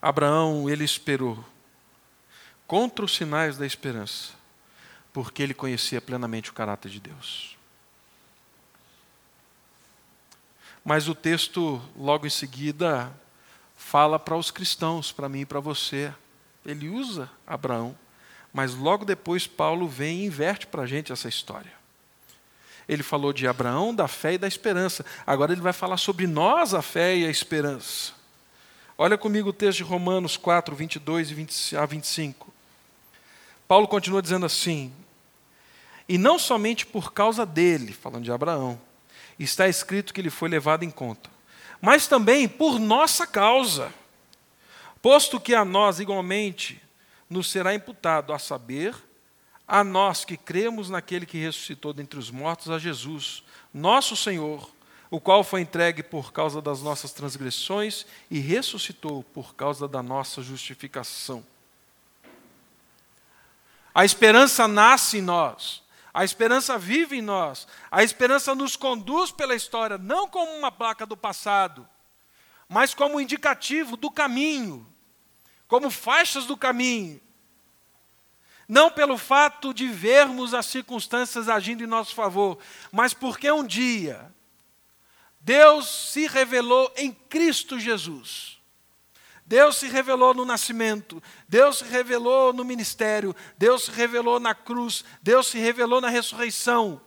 Abraão, 0.00 0.70
ele 0.70 0.84
esperou 0.84 1.44
contra 2.64 3.04
os 3.04 3.16
sinais 3.16 3.58
da 3.58 3.66
esperança 3.66 4.37
porque 5.18 5.42
ele 5.42 5.52
conhecia 5.52 6.00
plenamente 6.00 6.48
o 6.48 6.52
caráter 6.52 6.88
de 6.88 7.00
Deus. 7.00 7.56
Mas 10.84 11.08
o 11.08 11.14
texto, 11.14 11.82
logo 11.96 12.24
em 12.24 12.30
seguida, 12.30 13.12
fala 13.76 14.16
para 14.16 14.36
os 14.36 14.52
cristãos, 14.52 15.10
para 15.10 15.28
mim 15.28 15.40
e 15.40 15.44
para 15.44 15.58
você. 15.58 16.14
Ele 16.64 16.88
usa 16.88 17.28
Abraão, 17.44 17.98
mas 18.52 18.76
logo 18.76 19.04
depois 19.04 19.44
Paulo 19.44 19.88
vem 19.88 20.20
e 20.20 20.26
inverte 20.26 20.68
para 20.68 20.82
a 20.82 20.86
gente 20.86 21.10
essa 21.10 21.28
história. 21.28 21.72
Ele 22.88 23.02
falou 23.02 23.32
de 23.32 23.48
Abraão, 23.48 23.92
da 23.92 24.06
fé 24.06 24.34
e 24.34 24.38
da 24.38 24.46
esperança. 24.46 25.04
Agora 25.26 25.50
ele 25.50 25.60
vai 25.60 25.72
falar 25.72 25.96
sobre 25.96 26.28
nós, 26.28 26.74
a 26.74 26.80
fé 26.80 27.16
e 27.16 27.26
a 27.26 27.28
esperança. 27.28 28.12
Olha 28.96 29.18
comigo 29.18 29.48
o 29.48 29.52
texto 29.52 29.78
de 29.78 29.82
Romanos 29.82 30.36
4, 30.36 30.76
22 30.76 31.74
a 31.74 31.84
25. 31.84 32.54
Paulo 33.66 33.88
continua 33.88 34.22
dizendo 34.22 34.46
assim: 34.46 34.92
E 36.08 36.16
não 36.16 36.38
somente 36.38 36.86
por 36.86 37.12
causa 37.12 37.44
dele, 37.44 37.92
falando 37.92 38.24
de 38.24 38.32
Abraão, 38.32 38.80
está 39.38 39.68
escrito 39.68 40.14
que 40.14 40.20
ele 40.20 40.30
foi 40.30 40.48
levado 40.48 40.82
em 40.82 40.90
conta, 40.90 41.30
mas 41.80 42.06
também 42.06 42.48
por 42.48 42.78
nossa 42.78 43.26
causa, 43.26 43.92
posto 45.02 45.38
que 45.38 45.54
a 45.54 45.64
nós 45.64 46.00
igualmente 46.00 46.80
nos 47.28 47.50
será 47.50 47.74
imputado 47.74 48.32
a 48.32 48.38
saber, 48.38 48.94
a 49.66 49.84
nós 49.84 50.24
que 50.24 50.36
cremos 50.36 50.88
naquele 50.88 51.26
que 51.26 51.38
ressuscitou 51.38 51.92
dentre 51.92 52.18
os 52.18 52.30
mortos, 52.30 52.70
a 52.70 52.78
Jesus, 52.78 53.44
nosso 53.72 54.16
Senhor, 54.16 54.68
o 55.10 55.20
qual 55.20 55.44
foi 55.44 55.60
entregue 55.60 56.02
por 56.02 56.32
causa 56.32 56.60
das 56.60 56.82
nossas 56.82 57.12
transgressões 57.12 58.06
e 58.30 58.38
ressuscitou 58.38 59.22
por 59.22 59.54
causa 59.54 59.86
da 59.86 60.02
nossa 60.02 60.42
justificação. 60.42 61.44
A 63.94 64.04
esperança 64.04 64.66
nasce 64.68 65.18
em 65.18 65.22
nós. 65.22 65.82
A 66.18 66.24
esperança 66.24 66.76
vive 66.76 67.18
em 67.18 67.22
nós. 67.22 67.64
A 67.92 68.02
esperança 68.02 68.52
nos 68.52 68.74
conduz 68.74 69.30
pela 69.30 69.54
história, 69.54 69.96
não 69.96 70.26
como 70.26 70.50
uma 70.50 70.72
placa 70.72 71.06
do 71.06 71.16
passado, 71.16 71.88
mas 72.68 72.92
como 72.92 73.20
indicativo 73.20 73.96
do 73.96 74.10
caminho, 74.10 74.84
como 75.68 75.92
faixas 75.92 76.44
do 76.44 76.56
caminho. 76.56 77.20
Não 78.66 78.90
pelo 78.90 79.16
fato 79.16 79.72
de 79.72 79.86
vermos 79.86 80.54
as 80.54 80.66
circunstâncias 80.66 81.48
agindo 81.48 81.84
em 81.84 81.86
nosso 81.86 82.16
favor, 82.16 82.58
mas 82.90 83.14
porque 83.14 83.48
um 83.52 83.64
dia 83.64 84.34
Deus 85.38 86.10
se 86.10 86.26
revelou 86.26 86.92
em 86.96 87.12
Cristo 87.12 87.78
Jesus. 87.78 88.57
Deus 89.48 89.76
se 89.76 89.88
revelou 89.88 90.34
no 90.34 90.44
nascimento, 90.44 91.22
Deus 91.48 91.78
se 91.78 91.84
revelou 91.84 92.52
no 92.52 92.62
ministério, 92.62 93.34
Deus 93.56 93.86
se 93.86 93.90
revelou 93.90 94.38
na 94.38 94.54
cruz, 94.54 95.02
Deus 95.22 95.46
se 95.46 95.58
revelou 95.58 96.02
na 96.02 96.10
ressurreição. 96.10 97.00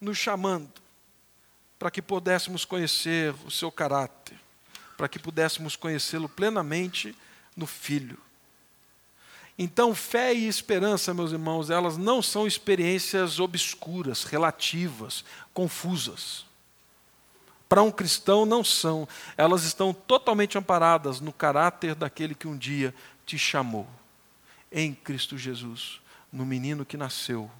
Nos 0.00 0.16
chamando 0.16 0.72
para 1.80 1.90
que 1.90 2.00
pudéssemos 2.00 2.64
conhecer 2.64 3.34
o 3.44 3.50
seu 3.50 3.72
caráter, 3.72 4.38
para 4.96 5.08
que 5.08 5.18
pudéssemos 5.18 5.74
conhecê-lo 5.74 6.28
plenamente 6.28 7.12
no 7.56 7.66
Filho. 7.66 8.18
Então, 9.58 9.96
fé 9.96 10.32
e 10.32 10.46
esperança, 10.46 11.12
meus 11.12 11.32
irmãos, 11.32 11.70
elas 11.70 11.96
não 11.96 12.22
são 12.22 12.46
experiências 12.46 13.40
obscuras, 13.40 14.22
relativas, 14.22 15.24
confusas. 15.52 16.51
Para 17.72 17.82
um 17.82 17.90
cristão, 17.90 18.44
não 18.44 18.62
são. 18.62 19.08
Elas 19.34 19.64
estão 19.64 19.94
totalmente 19.94 20.58
amparadas 20.58 21.20
no 21.20 21.32
caráter 21.32 21.94
daquele 21.94 22.34
que 22.34 22.46
um 22.46 22.54
dia 22.54 22.94
te 23.24 23.38
chamou, 23.38 23.88
em 24.70 24.94
Cristo 24.94 25.38
Jesus, 25.38 25.98
no 26.30 26.44
menino 26.44 26.84
que 26.84 26.98
nasceu. 26.98 27.50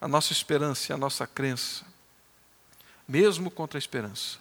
A 0.00 0.06
nossa 0.06 0.32
esperança 0.32 0.92
e 0.92 0.94
a 0.94 0.96
nossa 0.96 1.26
crença, 1.26 1.84
mesmo 3.08 3.50
contra 3.50 3.76
a 3.78 3.80
esperança, 3.80 4.38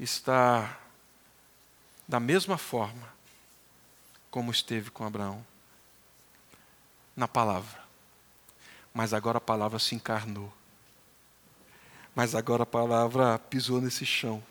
está 0.00 0.80
da 2.08 2.18
mesma 2.18 2.56
forma 2.56 3.12
como 4.30 4.50
esteve 4.50 4.90
com 4.90 5.04
Abraão, 5.04 5.44
na 7.14 7.28
palavra. 7.28 7.83
Mas 8.94 9.12
agora 9.12 9.38
a 9.38 9.40
palavra 9.40 9.78
se 9.78 9.94
encarnou. 9.94 10.50
Mas 12.14 12.34
agora 12.34 12.62
a 12.62 12.66
palavra 12.66 13.38
pisou 13.38 13.80
nesse 13.80 14.06
chão. 14.06 14.42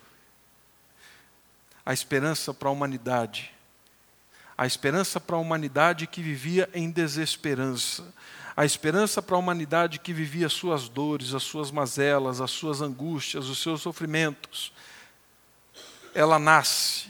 A 1.86 1.94
esperança 1.94 2.54
para 2.54 2.68
a 2.68 2.72
humanidade. 2.72 3.52
A 4.58 4.68
esperança 4.68 5.20
para 5.20 5.38
a 5.38 5.40
humanidade 5.40 6.06
que 6.06 6.22
vivia 6.22 6.70
em 6.74 6.92
desesperança. 6.92 8.14
A 8.56 8.66
esperança 8.66 9.22
para 9.22 9.36
a 9.36 9.40
humanidade 9.40 9.98
que 9.98 10.14
vivia 10.14 10.46
as 10.46 10.54
suas 10.54 10.90
dores, 10.90 11.34
as 11.34 11.44
suas 11.44 11.72
mazelas, 11.72 12.42
as 12.42 12.52
suas 12.52 12.82
angústias, 12.82 13.48
os 13.48 13.60
seus 13.60 13.82
sofrimentos 13.82 14.74
ela 16.14 16.38
nasce 16.38 17.08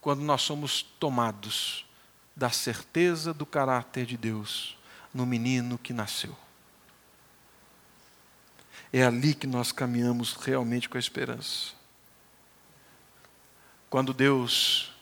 quando 0.00 0.20
nós 0.20 0.42
somos 0.42 0.82
tomados 0.82 1.86
da 2.34 2.50
certeza 2.50 3.32
do 3.32 3.46
caráter 3.46 4.04
de 4.04 4.16
Deus 4.16 4.76
no 5.12 5.26
menino 5.26 5.78
que 5.78 5.92
nasceu. 5.92 6.36
É 8.92 9.04
ali 9.04 9.34
que 9.34 9.46
nós 9.46 9.72
caminhamos 9.72 10.34
realmente 10.34 10.88
com 10.88 10.96
a 10.96 11.00
esperança. 11.00 11.72
Quando 13.88 14.12
Deus, 14.12 14.92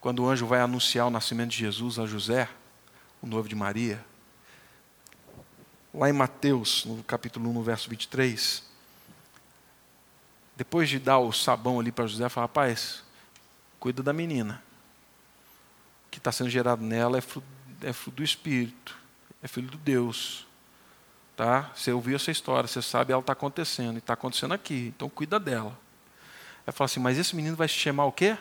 quando 0.00 0.22
o 0.22 0.28
anjo 0.28 0.46
vai 0.46 0.60
anunciar 0.60 1.06
o 1.06 1.10
nascimento 1.10 1.50
de 1.50 1.58
Jesus 1.58 1.98
a 1.98 2.06
José, 2.06 2.48
o 3.22 3.26
noivo 3.26 3.48
de 3.48 3.54
Maria, 3.54 4.04
lá 5.92 6.08
em 6.08 6.12
Mateus, 6.12 6.84
no 6.84 7.02
capítulo 7.02 7.50
1, 7.50 7.52
no 7.52 7.62
verso 7.62 7.90
23, 7.90 8.64
depois 10.56 10.88
de 10.88 10.98
dar 10.98 11.18
o 11.18 11.32
sabão 11.32 11.80
ali 11.80 11.90
para 11.90 12.06
José, 12.06 12.28
fala: 12.28 12.44
rapaz, 12.44 13.02
cuida 13.78 14.02
da 14.02 14.12
menina. 14.12 14.62
O 16.06 16.10
que 16.10 16.18
está 16.18 16.30
sendo 16.30 16.50
gerado 16.50 16.82
nela 16.82 17.16
é 17.18 17.20
fruto, 17.20 17.46
é 17.82 17.92
fruto 17.92 18.16
do 18.16 18.22
Espírito, 18.22 18.99
é 19.42 19.48
filho 19.48 19.70
de 19.70 19.78
Deus. 19.78 20.46
Tá? 21.36 21.70
Você 21.74 21.92
ouviu 21.92 22.16
essa 22.16 22.30
história, 22.30 22.68
você 22.68 22.82
sabe 22.82 23.12
ela 23.12 23.20
está 23.20 23.32
acontecendo, 23.32 23.96
e 23.96 23.98
está 23.98 24.12
acontecendo 24.12 24.52
aqui, 24.52 24.92
então 24.94 25.08
cuida 25.08 25.40
dela. 25.40 25.78
Aí 26.66 26.72
fala 26.72 26.86
assim: 26.86 27.00
mas 27.00 27.18
esse 27.18 27.34
menino 27.34 27.56
vai 27.56 27.68
se 27.68 27.74
chamar 27.74 28.04
o 28.04 28.12
quê? 28.12 28.36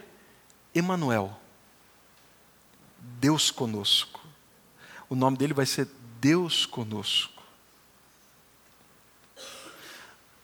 Emanuel. 0.73 1.39
Deus 3.19 3.49
conosco. 3.49 4.19
O 5.09 5.15
nome 5.15 5.37
dele 5.37 5.53
vai 5.53 5.65
ser 5.65 5.87
Deus 6.19 6.65
conosco. 6.65 7.39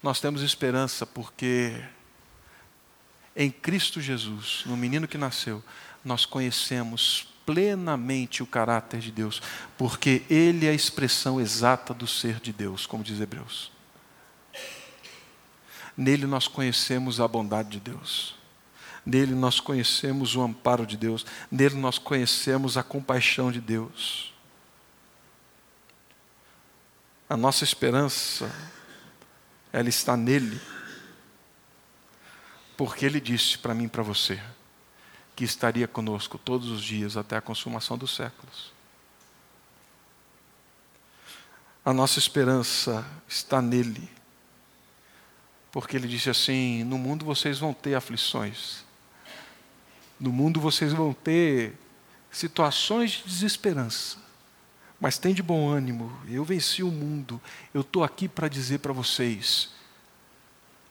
nós 0.06 0.20
temos 0.20 0.44
esperança 0.44 1.04
porque 1.04 1.84
em 3.36 3.50
Cristo 3.50 4.00
Jesus, 4.00 4.62
no 4.68 4.78
menino 4.78 5.08
que 5.08 5.18
nasceu, 5.18 5.64
nós 6.04 6.28
conhecemos 6.28 7.28
plenamente 7.46 8.42
o 8.42 8.48
caráter 8.48 9.00
de 9.00 9.12
Deus, 9.12 9.42
porque 9.78 10.24
Ele 10.30 10.66
é 10.66 10.70
a 10.70 10.74
expressão 10.74 11.40
exata 11.40 11.94
do 11.94 12.08
ser 12.08 12.40
de 12.40 12.52
Deus, 12.52 12.86
como 12.86 13.04
diz 13.04 13.22
Hebreus. 13.22 13.72
Nele 15.96 16.26
nós 16.26 16.48
conhecemos 16.48 17.22
a 17.22 17.28
bondade 17.28 17.70
de 17.70 17.80
Deus, 17.80 18.36
nele 19.06 19.34
nós 19.34 19.60
conhecemos 19.60 20.36
o 20.36 20.42
amparo 20.42 20.86
de 20.86 20.98
Deus, 20.98 21.26
nele 21.50 21.76
nós 21.76 21.98
conhecemos 21.98 22.78
a 22.78 22.84
compaixão 22.84 23.52
de 23.52 23.62
Deus. 23.62 24.34
A 27.30 27.38
nossa 27.38 27.64
esperança 27.64 28.52
ela 29.72 29.90
está 29.90 30.16
nele. 30.16 30.60
Porque 32.78 33.06
ele 33.06 33.20
disse 33.20 33.58
para 33.58 33.74
mim 33.74 33.86
e 33.86 33.90
para 33.90 34.04
você 34.04 34.40
que 35.36 35.44
estaria 35.44 35.88
conosco 35.88 36.38
todos 36.38 36.70
os 36.70 36.82
dias 36.82 37.18
até 37.18 37.36
a 37.36 37.42
consumação 37.42 37.98
dos 37.98 38.16
séculos. 38.16 38.74
A 41.84 41.94
nossa 41.94 42.18
esperança 42.18 43.06
está 43.28 43.62
nele. 43.62 44.10
Porque 45.72 45.98
ele 45.98 46.08
disse 46.08 46.30
assim: 46.30 46.84
No 46.84 46.98
mundo 46.98 47.26
vocês 47.26 47.60
vão 47.60 47.74
ter 47.74 47.96
aflições. 47.96 48.84
No 50.20 50.32
mundo 50.32 50.60
vocês 50.60 50.94
vão 50.94 51.14
ter 51.14 51.78
situações 52.32 53.12
de 53.12 53.24
desesperança. 53.24 54.18
Mas 55.00 55.18
tem 55.18 55.34
de 55.34 55.44
bom 55.44 55.70
ânimo, 55.70 56.18
eu 56.28 56.46
venci 56.46 56.82
o 56.82 56.90
mundo. 56.90 57.42
Eu 57.74 57.82
estou 57.82 58.04
aqui 58.04 58.28
para 58.28 58.48
dizer 58.48 58.80
para 58.80 58.94
vocês: 58.94 59.70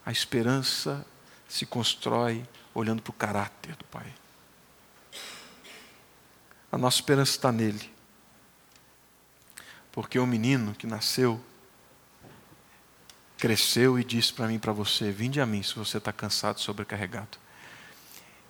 a 0.04 0.12
esperança 0.12 1.04
se 1.48 1.64
constrói 1.64 2.46
olhando 2.74 3.00
para 3.00 3.11
o 3.11 3.14
caráter 3.14 3.74
do 3.76 3.85
Pai. 3.87 4.12
A 6.75 6.77
nossa 6.77 6.97
esperança 6.97 7.31
está 7.31 7.53
nele. 7.53 7.89
Porque 9.93 10.19
o 10.19 10.27
menino 10.27 10.75
que 10.75 10.89
nasceu, 10.89 11.41
cresceu 13.39 13.97
e 13.97 14.03
disse 14.03 14.33
para 14.33 14.49
mim 14.49 14.59
para 14.59 14.73
você: 14.73 15.13
Vinde 15.13 15.41
a 15.41 15.47
mim 15.47 15.63
se 15.63 15.73
você 15.77 15.99
está 15.99 16.13
cansado, 16.13 16.59
sobrecarregado, 16.59 17.39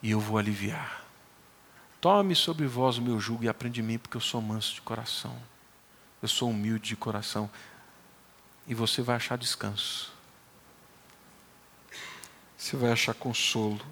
e 0.03 0.13
eu 0.13 0.21
vou 0.21 0.39
aliviar. 0.39 1.05
Tome 2.01 2.35
sobre 2.35 2.67
vós 2.67 2.97
o 2.97 3.03
meu 3.03 3.21
jugo 3.21 3.45
e 3.45 3.49
aprende 3.49 3.75
de 3.75 3.83
mim, 3.83 3.99
porque 3.99 4.17
eu 4.17 4.23
sou 4.23 4.41
manso 4.41 4.73
de 4.73 4.81
coração. 4.81 5.37
Eu 6.23 6.29
sou 6.29 6.49
humilde 6.49 6.89
de 6.89 6.97
coração. 6.97 7.51
E 8.67 8.75
você 8.75 9.03
vai 9.03 9.17
achar 9.17 9.37
descanso. 9.37 10.11
Você 12.57 12.75
vai 12.75 12.91
achar 12.91 13.13
consolo. 13.13 13.85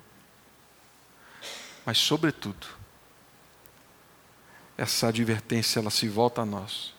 Mas, 1.84 1.98
sobretudo, 1.98 2.80
essa 4.76 5.08
advertência 5.08 5.78
ela 5.78 5.90
se 5.90 6.08
volta 6.08 6.42
a 6.42 6.46
nós. 6.46 6.94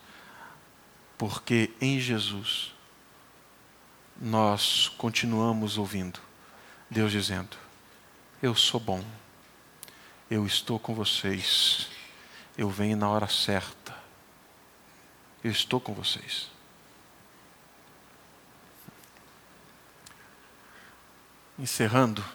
Porque 1.18 1.72
em 1.80 2.00
Jesus 2.00 2.74
nós 4.20 4.88
continuamos 4.98 5.78
ouvindo 5.78 6.20
Deus 6.90 7.12
dizendo: 7.12 7.58
Eu 8.42 8.56
sou 8.56 8.80
bom 8.80 9.04
eu 10.34 10.48
estou 10.48 10.80
com 10.80 10.96
vocês, 10.96 11.88
eu 12.58 12.68
venho 12.68 12.98
na 12.98 13.08
hora 13.08 13.28
certa, 13.28 13.96
eu 15.44 15.52
estou 15.52 15.80
com 15.80 15.94
vocês. 15.94 16.50
Encerrando, 21.60 22.26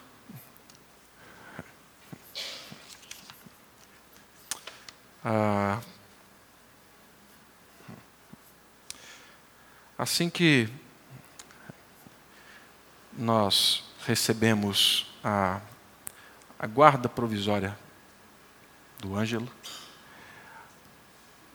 ah, 5.23 5.79
assim 9.97 10.29
que 10.29 10.69
nós 13.13 13.83
recebemos 14.05 15.13
a, 15.23 15.59
a 16.57 16.65
guarda 16.65 17.09
provisória 17.09 17.77
do 18.99 19.15
Ângelo. 19.15 19.49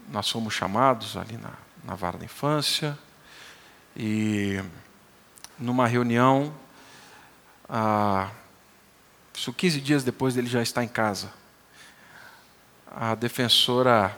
Nós 0.09 0.29
fomos 0.31 0.53
chamados 0.53 1.17
ali 1.17 1.39
na, 1.39 1.53
na 1.83 1.95
vara 1.95 2.19
da 2.19 2.25
infância 2.25 2.99
e 3.97 4.63
numa 5.59 5.87
reunião, 5.87 6.55
ah, 7.69 8.31
isso 9.33 9.53
15 9.53 9.81
dias 9.81 10.05
depois 10.05 10.35
dele 10.35 10.49
já 10.49 10.61
estar 10.63 10.85
em 10.85 10.89
casa, 10.89 11.33
a 12.97 13.15
defensora 13.17 14.17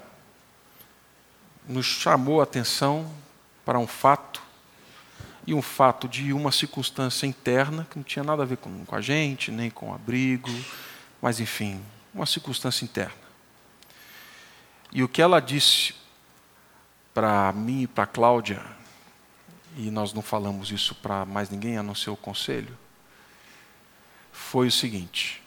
nos 1.67 1.87
chamou 1.87 2.41
a 2.41 2.45
atenção 2.45 3.11
para 3.65 3.79
um 3.79 3.87
fato, 3.87 4.43
e 5.47 5.55
um 5.55 5.63
fato 5.63 6.07
de 6.07 6.33
uma 6.33 6.53
circunstância 6.53 7.27
interna, 7.27 7.87
que 7.91 7.97
não 7.97 8.05
tinha 8.05 8.23
nada 8.23 8.43
a 8.43 8.47
ver 8.47 8.59
com, 8.59 8.85
com 8.85 8.95
a 8.95 9.01
gente, 9.01 9.51
nem 9.51 9.71
com 9.71 9.91
o 9.91 9.95
abrigo, 9.95 10.51
mas 11.23 11.41
enfim, 11.41 11.83
uma 12.13 12.27
circunstância 12.27 12.85
interna. 12.85 13.15
E 14.93 15.03
o 15.03 15.09
que 15.09 15.23
ela 15.23 15.41
disse 15.41 15.95
para 17.15 17.51
mim 17.53 17.83
e 17.83 17.87
para 17.87 18.05
a 18.05 18.07
Cláudia, 18.07 18.63
e 19.77 19.91
nós 19.91 20.13
não 20.13 20.23
falamos 20.23 20.71
isso 20.71 20.95
para 20.95 21.25
mais 21.25 21.49
ninguém 21.49 21.79
a 21.79 21.83
não 21.83 21.95
ser 21.95 22.11
o 22.11 22.17
conselho, 22.17 22.77
foi 24.31 24.69
o 24.69 24.73
seguinte: 24.73 25.43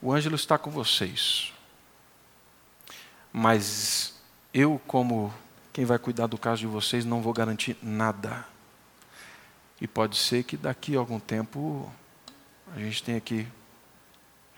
o 0.00 0.12
Ângelo 0.12 0.34
está 0.34 0.56
com 0.56 0.70
vocês, 0.70 1.52
mas 3.32 4.14
eu, 4.52 4.80
como 4.86 5.32
quem 5.72 5.84
vai 5.84 5.98
cuidar 5.98 6.26
do 6.26 6.36
caso 6.36 6.60
de 6.60 6.66
vocês, 6.66 7.04
não 7.04 7.22
vou 7.22 7.32
garantir 7.32 7.76
nada. 7.82 8.44
E 9.80 9.88
pode 9.88 10.16
ser 10.16 10.44
que 10.44 10.56
daqui 10.56 10.94
a 10.94 10.98
algum 10.98 11.18
tempo 11.18 11.90
a 12.74 12.78
gente 12.78 13.02
tenha 13.02 13.20
que 13.20 13.46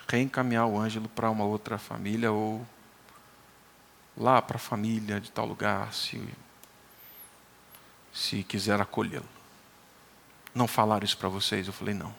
reencaminhar 0.09 0.67
o 0.67 0.79
Ângelo 0.79 1.09
para 1.09 1.31
uma 1.31 1.45
outra 1.45 1.79
família 1.79 2.33
ou 2.33 2.67
lá 4.17 4.43
para 4.43 4.57
a 4.57 4.61
família 4.61 5.21
de 5.21 5.31
tal 5.31 5.47
lugar, 5.47 5.93
se, 5.93 6.23
se 8.13 8.43
quiser 8.43 8.81
acolhê-lo. 8.81 9.29
Não 10.55 10.69
falaram 10.69 11.05
isso 11.05 11.17
para 11.17 11.29
vocês? 11.29 11.67
Eu 11.67 11.73
falei, 11.73 11.95
não. 11.95 12.15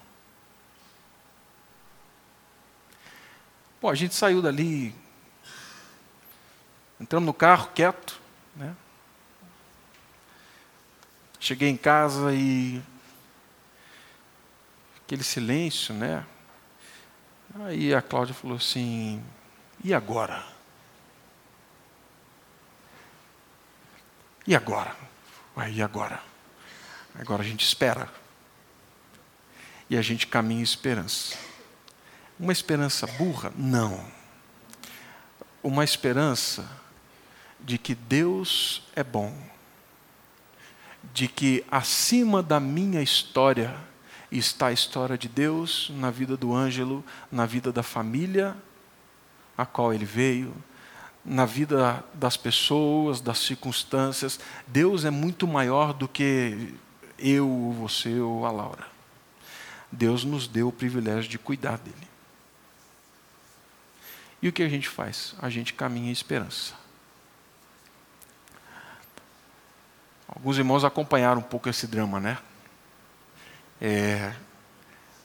Pô, 3.79 3.89
a 3.89 3.95
gente 3.95 4.15
saiu 4.15 4.41
dali, 4.41 4.95
entramos 6.99 7.25
no 7.25 7.33
carro 7.33 7.69
quieto, 7.73 8.19
né? 8.55 8.75
Cheguei 11.39 11.69
em 11.69 11.77
casa 11.77 12.33
e 12.33 12.81
aquele 15.03 15.23
silêncio, 15.23 15.93
né? 15.93 16.25
Aí 17.65 17.93
a 17.93 18.01
Cláudia 18.01 18.33
falou 18.33 18.57
assim: 18.57 19.23
e 19.83 19.93
agora? 19.93 20.43
E 24.47 24.55
agora? 24.55 24.95
Ué, 25.57 25.71
e 25.71 25.81
agora? 25.81 26.21
Agora 27.17 27.41
a 27.41 27.45
gente 27.45 27.65
espera. 27.65 28.09
E 29.89 29.97
a 29.97 30.01
gente 30.01 30.27
caminha 30.27 30.61
em 30.61 30.63
esperança. 30.63 31.37
Uma 32.39 32.51
esperança 32.51 33.07
burra? 33.07 33.53
Não. 33.55 34.05
Uma 35.63 35.83
esperança 35.83 36.67
de 37.65 37.77
que 37.77 37.95
Deus 37.95 38.83
é 38.95 39.03
bom 39.03 39.33
de 41.13 41.27
que 41.27 41.63
acima 41.69 42.41
da 42.41 42.59
minha 42.59 43.01
história 43.01 43.75
está 44.31 44.67
a 44.67 44.71
história 44.73 45.17
de 45.17 45.29
Deus 45.29 45.91
na 45.95 46.09
vida 46.11 46.35
do 46.35 46.53
Ângelo, 46.53 47.03
na 47.31 47.45
vida 47.45 47.71
da 47.71 47.83
família 47.83 48.55
a 49.57 49.65
qual 49.65 49.93
ele 49.93 50.03
veio, 50.03 50.53
na 51.23 51.45
vida 51.45 52.03
das 52.13 52.35
pessoas, 52.35 53.21
das 53.21 53.39
circunstâncias. 53.39 54.37
Deus 54.67 55.05
é 55.05 55.09
muito 55.09 55.47
maior 55.47 55.93
do 55.93 56.09
que 56.09 56.73
eu, 57.17 57.73
você 57.79 58.19
ou 58.19 58.45
a 58.45 58.51
Laura. 58.51 58.85
Deus 59.89 60.25
nos 60.25 60.45
deu 60.49 60.67
o 60.67 60.73
privilégio 60.73 61.29
de 61.29 61.39
cuidar 61.39 61.77
dele. 61.77 61.95
E 64.41 64.49
o 64.49 64.51
que 64.51 64.61
a 64.61 64.67
gente 64.67 64.89
faz? 64.89 65.33
A 65.39 65.49
gente 65.49 65.73
caminha 65.73 66.09
em 66.09 66.11
esperança. 66.11 66.73
Alguns 70.27 70.57
irmãos 70.57 70.83
acompanharam 70.83 71.39
um 71.39 71.43
pouco 71.43 71.69
esse 71.69 71.87
drama, 71.87 72.19
né? 72.19 72.37
É, 73.79 74.33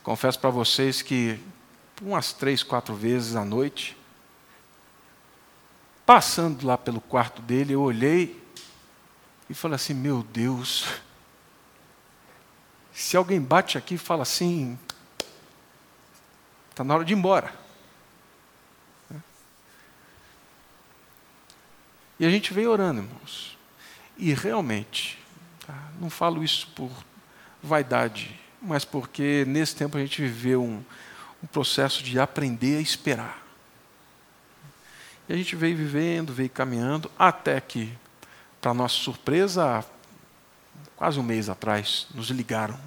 confesso 0.02 0.38
para 0.38 0.50
vocês 0.50 1.02
que 1.02 1.40
umas 2.02 2.32
três, 2.32 2.62
quatro 2.62 2.94
vezes 2.94 3.36
à 3.36 3.44
noite, 3.44 3.96
passando 6.04 6.66
lá 6.66 6.76
pelo 6.76 7.00
quarto 7.00 7.40
dele, 7.42 7.74
eu 7.74 7.82
olhei 7.82 8.42
e 9.48 9.54
falei 9.54 9.76
assim: 9.76 9.94
Meu 9.94 10.22
Deus, 10.22 11.00
se 12.92 13.16
alguém 13.16 13.40
bate 13.40 13.78
aqui 13.78 13.94
e 13.94 13.98
fala 13.98 14.22
assim, 14.22 14.78
está 16.70 16.84
na 16.84 16.94
hora 16.94 17.04
de 17.04 17.12
ir 17.12 17.16
embora. 17.16 17.52
E 22.18 22.26
a 22.26 22.28
gente 22.28 22.52
veio 22.52 22.70
orando, 22.70 23.00
irmãos. 23.00 23.56
E 24.22 24.35
realmente, 24.35 25.18
tá? 25.66 25.88
não 25.98 26.11
falo 26.11 26.44
isso 26.44 26.68
por 26.76 26.90
vaidade, 27.62 28.38
mas 28.61 28.85
porque 28.85 29.46
nesse 29.48 29.74
tempo 29.74 29.96
a 29.96 30.00
gente 30.00 30.20
viveu 30.20 30.62
um, 30.62 30.85
um 31.42 31.46
processo 31.46 32.02
de 32.02 32.20
aprender 32.20 32.76
a 32.76 32.80
esperar. 32.83 33.42
E 35.26 35.33
a 35.33 35.37
gente 35.37 35.56
veio 35.56 35.74
vivendo, 35.74 36.35
veio 36.35 36.50
caminhando, 36.50 37.11
até 37.18 37.59
que, 37.62 37.90
para 38.61 38.74
nossa 38.74 38.96
surpresa, 38.96 39.83
quase 40.96 41.18
um 41.18 41.22
mês 41.22 41.48
atrás, 41.48 42.06
nos 42.14 42.28
ligaram. 42.28 42.78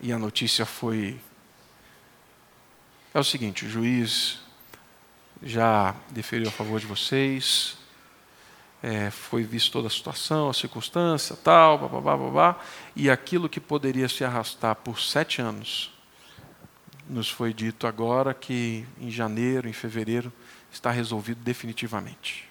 E 0.00 0.14
a 0.14 0.18
notícia 0.18 0.64
foi: 0.64 1.20
é 3.12 3.18
o 3.18 3.24
seguinte, 3.24 3.66
o 3.66 3.68
juiz 3.68 4.38
já 5.42 5.94
deferiu 6.08 6.48
a 6.48 6.52
favor 6.52 6.80
de 6.80 6.86
vocês, 6.86 7.76
é, 8.82 9.10
foi 9.10 9.42
visto 9.42 9.72
toda 9.72 9.88
a 9.88 9.90
situação, 9.90 10.48
a 10.48 10.54
circunstância, 10.54 11.36
tal, 11.36 11.78
babá, 11.78 12.16
babá, 12.16 12.60
e 12.94 13.10
aquilo 13.10 13.48
que 13.48 13.60
poderia 13.60 14.08
se 14.08 14.24
arrastar 14.24 14.76
por 14.76 15.00
sete 15.00 15.40
anos, 15.40 15.92
nos 17.08 17.30
foi 17.30 17.52
dito 17.54 17.86
agora 17.86 18.34
que 18.34 18.86
em 19.00 19.10
janeiro, 19.10 19.68
em 19.68 19.72
fevereiro, 19.72 20.32
está 20.70 20.90
resolvido 20.90 21.40
definitivamente. 21.42 22.48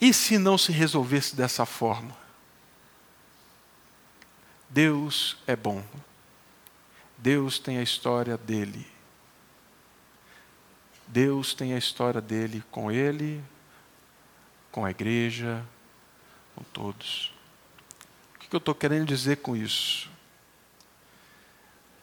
E 0.00 0.14
se 0.14 0.38
não 0.38 0.56
se 0.56 0.72
resolvesse 0.72 1.36
dessa 1.36 1.66
forma? 1.66 2.16
Deus 4.68 5.36
é 5.46 5.54
bom. 5.54 5.84
Deus 7.18 7.58
tem 7.58 7.76
a 7.76 7.82
história 7.82 8.38
dele. 8.38 8.86
Deus 11.10 11.54
tem 11.54 11.74
a 11.74 11.78
história 11.78 12.20
dele 12.20 12.62
com 12.70 12.90
ele, 12.90 13.42
com 14.70 14.84
a 14.84 14.90
igreja, 14.90 15.64
com 16.54 16.62
todos. 16.62 17.34
O 18.36 18.38
que 18.38 18.54
eu 18.54 18.58
estou 18.58 18.74
querendo 18.74 19.06
dizer 19.06 19.38
com 19.38 19.56
isso? 19.56 20.08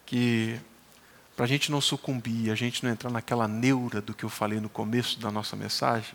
Que 0.04 0.60
para 1.34 1.46
a 1.46 1.48
gente 1.48 1.70
não 1.70 1.80
sucumbir, 1.80 2.50
a 2.50 2.54
gente 2.54 2.84
não 2.84 2.90
entrar 2.90 3.10
naquela 3.10 3.48
neura 3.48 4.02
do 4.02 4.12
que 4.12 4.24
eu 4.24 4.28
falei 4.28 4.60
no 4.60 4.68
começo 4.68 5.18
da 5.18 5.30
nossa 5.30 5.56
mensagem, 5.56 6.14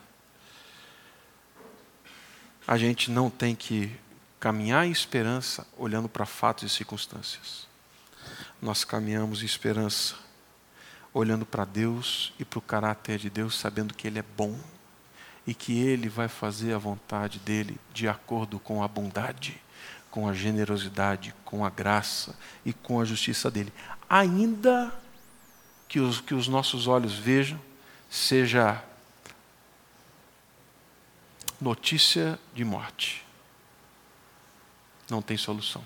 a 2.67 2.77
gente 2.77 3.10
não 3.10 3.29
tem 3.29 3.56
que 3.56 3.91
caminhar 4.39 4.86
em 4.86 4.91
esperança 4.91 5.65
olhando 5.77 6.08
para 6.08 6.25
fatos 6.27 6.63
e 6.63 6.69
circunstâncias. 6.69 7.67
Nós 8.62 8.84
caminhamos 8.84 9.41
em 9.41 9.45
esperança 9.45 10.15
olhando 11.13 11.45
para 11.45 11.63
Deus 11.63 12.34
e 12.39 12.43
para 12.43 12.60
o 12.60 12.62
caráter 12.62 13.19
de 13.19 13.30
Deus, 13.30 13.58
sabendo 13.58 13.93
que 13.93 14.08
Ele 14.08 14.19
é 14.19 14.26
bom 14.36 14.58
e 15.45 15.54
que 15.54 15.80
Ele 15.80 16.10
vai 16.10 16.28
fazer 16.28 16.73
a 16.73 16.78
vontade 16.78 17.39
dele 17.39 17.80
de 17.93 18.08
acordo 18.08 18.60
com 18.60 18.82
a 18.84 18.88
bondade, 18.88 19.62
com 20.10 20.28
a 20.28 20.34
generosidade, 20.34 21.34
com 21.45 21.63
a 21.63 21.69
graça 21.69 22.36
e 22.65 22.73
com 22.73 22.99
a 22.99 23.06
justiça 23.06 23.52
dele. 23.52 23.71
Ainda 24.10 24.91
que 25.88 25.99
os, 25.99 26.19
que 26.19 26.34
os 26.34 26.47
nossos 26.47 26.88
olhos 26.88 27.13
vejam, 27.13 27.60
seja 28.10 28.84
notícia 31.62 32.39
de 32.54 32.65
morte. 32.65 33.23
Não 35.10 35.21
tem 35.21 35.38
solução. 35.38 35.86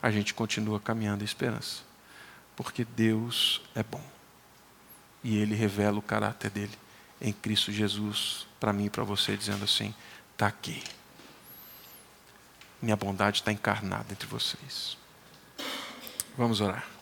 A 0.00 0.10
gente 0.10 0.34
continua 0.34 0.78
caminhando 0.78 1.22
em 1.22 1.24
esperança 1.24 1.93
porque 2.56 2.84
Deus 2.84 3.60
é 3.74 3.82
bom. 3.82 4.02
E 5.22 5.38
Ele 5.38 5.54
revela 5.54 5.98
o 5.98 6.02
caráter 6.02 6.50
dele 6.50 6.78
em 7.20 7.32
Cristo 7.32 7.72
Jesus 7.72 8.46
para 8.60 8.72
mim 8.72 8.86
e 8.86 8.90
para 8.90 9.04
você, 9.04 9.36
dizendo 9.36 9.64
assim: 9.64 9.94
está 10.32 10.46
aqui. 10.46 10.82
Minha 12.80 12.96
bondade 12.96 13.38
está 13.38 13.50
encarnada 13.50 14.12
entre 14.12 14.26
vocês. 14.26 14.96
Vamos 16.36 16.60
orar. 16.60 16.93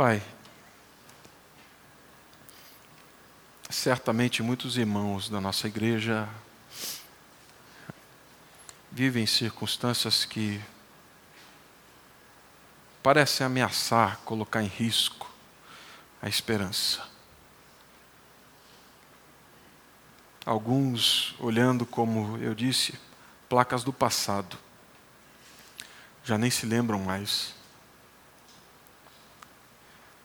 Pai, 0.00 0.22
Certamente 3.68 4.42
muitos 4.42 4.78
irmãos 4.78 5.28
da 5.28 5.42
nossa 5.42 5.66
igreja 5.68 6.26
vivem 8.90 9.26
circunstâncias 9.26 10.24
que 10.24 10.58
parecem 13.02 13.44
ameaçar, 13.44 14.16
colocar 14.24 14.62
em 14.62 14.68
risco 14.68 15.30
a 16.22 16.30
esperança. 16.30 17.06
Alguns 20.46 21.34
olhando, 21.38 21.84
como 21.84 22.38
eu 22.38 22.54
disse, 22.54 22.98
placas 23.50 23.84
do 23.84 23.92
passado, 23.92 24.56
já 26.24 26.38
nem 26.38 26.50
se 26.50 26.64
lembram 26.64 27.00
mais. 27.00 27.59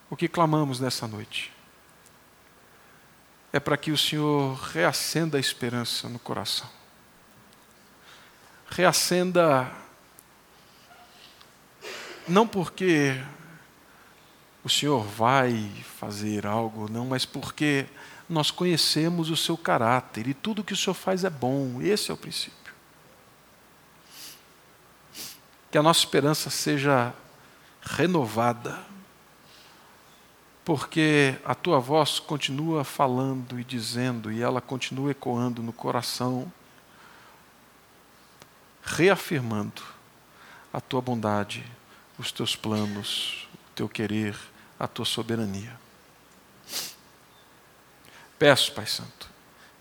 O 0.10 0.16
que 0.16 0.28
clamamos 0.28 0.80
nessa 0.80 1.08
noite 1.08 1.52
é 3.52 3.60
para 3.60 3.78
que 3.78 3.92
o 3.92 3.98
Senhor 3.98 4.54
reacenda 4.74 5.38
a 5.38 5.40
esperança 5.40 6.10
no 6.10 6.20
coração. 6.20 6.70
Reacenda, 8.70 9.72
não 12.28 12.46
porque 12.46 13.24
o 14.64 14.70
Senhor 14.70 15.04
vai 15.04 15.72
fazer 15.98 16.46
algo, 16.46 16.92
não, 16.92 17.06
mas 17.06 17.26
porque 17.26 17.86
nós 18.28 18.52
conhecemos 18.52 19.30
o 19.30 19.38
seu 19.38 19.58
caráter 19.58 20.28
e 20.28 20.34
tudo 20.34 20.64
que 20.64 20.74
o 20.74 20.78
Senhor 20.78 20.96
faz 20.96 21.24
é 21.24 21.30
bom, 21.30 21.82
esse 21.82 22.12
é 22.12 22.14
o 22.14 22.18
princípio. 22.18 22.74
Que 25.72 25.78
a 25.78 25.84
nossa 25.84 26.00
esperança 26.00 26.50
seja 26.50 27.14
renovada, 27.82 28.80
porque 30.66 31.36
a 31.46 31.54
tua 31.54 31.80
voz 31.80 32.20
continua 32.20 32.84
falando 32.84 33.60
e 33.60 33.64
dizendo, 33.64 34.32
e 34.32 34.42
ela 34.42 34.60
continua 34.60 35.12
ecoando 35.12 35.62
no 35.62 35.72
coração, 35.72 36.52
reafirmando 38.84 39.84
a 40.74 40.82
tua 40.82 41.02
bondade, 41.02 41.64
os 42.18 42.32
teus 42.32 42.56
planos, 42.56 43.48
o 43.54 43.76
teu 43.76 43.88
querer, 43.88 44.36
a 44.80 44.88
tua 44.88 45.06
soberania. 45.06 45.80
Peço, 48.40 48.74
Pai 48.74 48.88
Santo, 48.88 49.30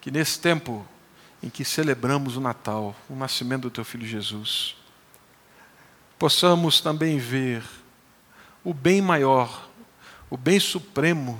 que 0.03 0.11
nesse 0.11 0.39
tempo 0.39 0.87
em 1.43 1.49
que 1.49 1.65
celebramos 1.65 2.37
o 2.37 2.41
Natal, 2.41 2.95
o 3.09 3.17
nascimento 3.17 3.63
do 3.63 3.71
teu 3.71 3.85
filho 3.85 4.07
Jesus, 4.07 4.77
possamos 6.19 6.81
também 6.83 7.19
ver 7.19 7.65
o 8.63 8.73
bem 8.73 9.03
maior, 9.03 9.69
o 10.35 10.37
bem 10.37 10.59
supremo 10.59 11.39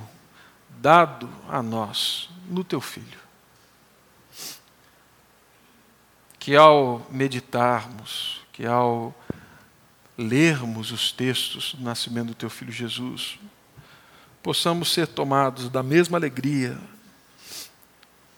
dado 0.79 1.29
a 1.49 1.61
nós 1.61 2.29
no 2.49 2.63
teu 2.63 2.79
filho. 2.79 3.19
Que 6.39 6.55
ao 6.55 7.05
meditarmos, 7.11 8.39
que 8.53 8.65
ao 8.65 9.13
lermos 10.17 10.93
os 10.93 11.11
textos 11.11 11.73
do 11.73 11.83
nascimento 11.83 12.27
do 12.27 12.35
teu 12.35 12.49
filho 12.49 12.71
Jesus, 12.71 13.37
possamos 14.41 14.93
ser 14.93 15.07
tomados 15.07 15.69
da 15.69 15.83
mesma 15.83 16.17
alegria 16.17 16.79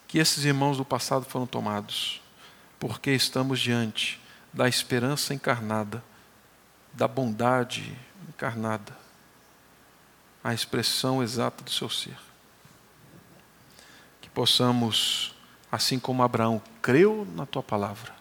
que 0.07 0.17
esses 0.17 0.43
irmãos 0.43 0.77
do 0.77 0.83
passado 0.83 1.23
foram 1.23 1.45
tomados, 1.45 2.19
porque 2.79 3.11
estamos 3.11 3.59
diante 3.59 4.19
da 4.51 4.67
esperança 4.67 5.35
encarnada, 5.35 6.03
da 6.93 7.07
bondade 7.07 7.95
encarnada, 8.27 9.05
a 10.47 10.53
expressão 10.53 11.21
exata 11.21 11.61
do 11.61 11.69
seu 11.69 11.89
ser. 11.89 12.17
Que 14.21 14.29
possamos, 14.29 15.35
assim 15.69 15.99
como 15.99 16.23
Abraão 16.23 16.61
creu 16.81 17.27
na 17.35 17.45
tua 17.45 17.61
palavra, 17.61 18.15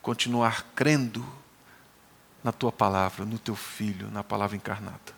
continuar 0.00 0.62
crendo 0.74 1.22
na 2.42 2.50
tua 2.50 2.72
palavra, 2.72 3.26
no 3.26 3.38
teu 3.38 3.54
filho, 3.54 4.10
na 4.10 4.24
palavra 4.24 4.56
encarnada. 4.56 5.14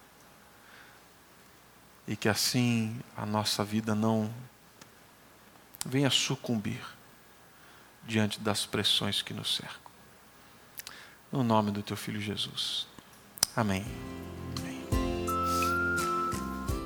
E 2.08 2.16
que 2.16 2.28
assim 2.28 3.00
a 3.16 3.24
nossa 3.24 3.62
vida 3.62 3.94
não 3.94 4.34
venha 5.86 6.10
sucumbir 6.10 6.84
diante 8.02 8.40
das 8.40 8.66
pressões 8.66 9.22
que 9.22 9.32
nos 9.32 9.54
cercam. 9.54 9.92
No 11.30 11.44
nome 11.44 11.70
do 11.70 11.84
teu 11.84 11.96
filho 11.96 12.20
Jesus. 12.20 12.88
Amém. 13.54 13.86